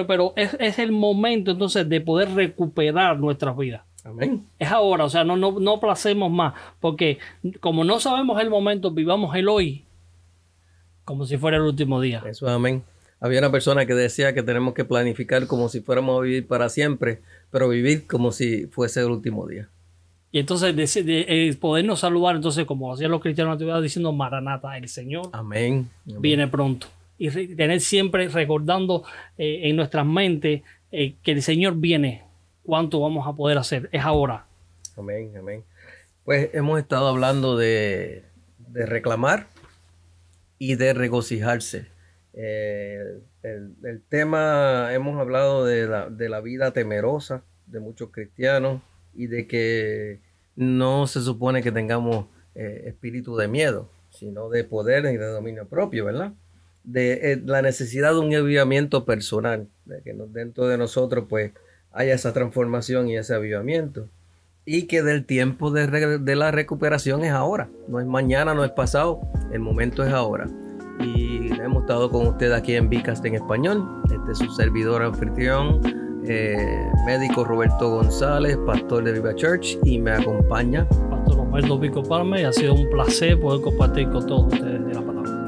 pero 0.08 0.34
es, 0.36 0.58
es, 0.60 0.80
el 0.80 0.92
momento 0.92 1.52
entonces 1.52 1.88
de 1.88 2.02
poder 2.02 2.34
recuperar 2.34 3.20
nuestras 3.20 3.56
vidas. 3.56 3.84
Amén. 4.04 4.48
Es 4.58 4.72
ahora, 4.72 5.06
o 5.06 5.10
sea, 5.12 5.24
no, 5.24 5.38
no, 5.38 5.60
no 5.60 5.80
placemos 5.80 6.32
más, 6.32 6.56
porque 6.80 7.20
como 7.60 7.84
no 7.84 8.00
sabemos 8.00 8.42
el 8.42 8.50
momento, 8.50 8.90
vivamos 8.90 9.36
el 9.36 9.50
hoy 9.50 9.86
como 11.06 11.28
si 11.28 11.38
fuera 11.38 11.58
el 11.58 11.64
último 11.64 12.02
día. 12.02 12.24
Eso 12.26 12.50
amén. 12.50 12.82
Había 13.20 13.38
una 13.38 13.52
persona 13.52 13.86
que 13.86 13.94
decía 13.94 14.34
que 14.34 14.42
tenemos 14.42 14.74
que 14.74 14.84
planificar 14.84 15.46
como 15.46 15.70
si 15.70 15.82
fuéramos 15.82 16.18
a 16.18 16.24
vivir 16.24 16.48
para 16.48 16.70
siempre, 16.70 17.22
pero 17.52 17.70
vivir 17.70 18.08
como 18.08 18.32
si 18.32 18.66
fuese 18.66 19.02
el 19.02 19.12
último 19.12 19.46
día. 19.46 19.70
Y 20.32 20.40
entonces 20.40 20.76
de, 20.76 21.26
eh, 21.28 21.56
podernos 21.62 22.00
saludar, 22.00 22.36
entonces 22.36 22.66
como 22.66 22.92
hacían 22.92 23.12
los 23.12 23.22
cristianos 23.22 23.60
diciendo 23.84 24.12
Maranata, 24.12 24.76
el 24.76 24.90
Señor 24.90 25.30
Amén. 25.34 25.92
viene 26.04 26.48
pronto. 26.48 26.88
Y 27.20 27.56
tener 27.56 27.82
siempre 27.82 28.28
recordando 28.30 29.04
eh, 29.38 29.62
en 29.70 29.76
nuestras 29.76 30.06
mentes 30.06 30.64
eh, 30.92 31.16
que 31.22 31.32
el 31.32 31.44
Señor 31.44 31.76
viene, 31.76 32.24
cuánto 32.64 33.00
vamos 33.00 33.28
a 33.28 33.34
poder 33.34 33.60
hacer, 33.60 33.90
es 33.92 34.02
ahora. 34.02 34.48
Amén, 34.98 35.32
amén. 35.38 35.64
Pues 36.24 36.50
hemos 36.54 36.80
estado 36.80 37.08
hablando 37.08 37.58
de, 37.58 38.24
de 38.58 38.86
reclamar 38.88 39.48
y 40.58 40.76
de 40.76 40.94
regocijarse. 40.94 41.86
el, 42.34 43.22
el, 43.44 44.02
tema, 44.10 44.90
hemos 44.94 45.20
hablado 45.20 45.66
de 45.66 45.88
la, 45.88 46.10
de 46.10 46.30
la 46.30 46.42
vida 46.42 46.72
temerosa 46.72 47.44
de 47.68 47.80
muchos 47.80 48.10
cristianos 48.12 48.82
y 49.14 49.28
de 49.28 49.48
que 49.48 50.20
no 50.56 51.08
se 51.08 51.22
supone 51.22 51.64
que 51.64 51.72
tengamos 51.72 52.26
eh, 52.56 52.84
espíritu 52.88 53.38
de 53.38 53.48
miedo, 53.48 53.90
sino 54.10 54.50
de 54.50 54.64
poder 54.64 55.06
y 55.06 55.18
de 55.18 55.26
dominio 55.26 55.68
propio, 55.68 56.06
¿verdad? 56.06 56.34
De 56.92 57.34
eh, 57.34 57.42
la 57.46 57.62
necesidad 57.62 58.14
de 58.14 58.20
un 58.20 58.34
avivamiento 58.34 59.06
personal, 59.06 59.68
de 59.86 60.02
que 60.02 60.16
dentro 60.30 60.68
de 60.68 60.78
nosotros 60.78 61.26
pues 61.30 61.52
haya 61.92 62.14
esa 62.14 62.34
transformación 62.34 63.08
y 63.08 63.18
ese 63.18 63.34
avivamiento. 63.34 64.08
Y 64.66 64.84
que 64.84 65.02
del 65.02 65.26
tiempo 65.26 65.72
de, 65.72 66.20
de 66.20 66.36
la 66.36 66.52
recuperación 66.52 67.24
es 67.24 67.32
ahora, 67.32 67.70
no 67.88 68.00
es 68.00 68.06
mañana, 68.06 68.54
no 68.54 68.64
es 68.64 68.72
pasado, 68.72 69.22
el 69.52 69.60
momento 69.60 70.04
es 70.04 70.14
ahora. 70.14 70.48
Y 71.00 71.52
hemos 71.62 71.84
estado 71.84 72.10
con 72.12 72.28
usted 72.28 72.52
aquí 72.52 72.76
en 72.76 72.90
Vicast 72.90 73.26
en 73.26 73.36
español, 73.36 74.04
este 74.06 74.32
es 74.32 74.38
su 74.38 74.52
servidor 74.52 75.02
anfitrión, 75.02 75.82
eh, 76.26 76.86
médico 77.06 77.44
Roberto 77.44 77.90
González, 77.90 78.58
pastor 78.66 79.04
de 79.04 79.14
Viva 79.14 79.34
Church, 79.34 79.78
y 79.84 79.98
me 79.98 80.12
acompaña 80.12 80.88
Pastor 81.10 81.38
Roberto 81.38 81.80
Pico 81.80 82.04
Palma, 82.04 82.40
y 82.40 82.44
ha 82.44 82.54
sido 82.54 82.74
un 82.74 82.90
placer 82.90 83.40
poder 83.40 83.62
compartir 83.62 84.10
con 84.10 84.28
todos 84.28 84.54
ustedes. 84.54 84.79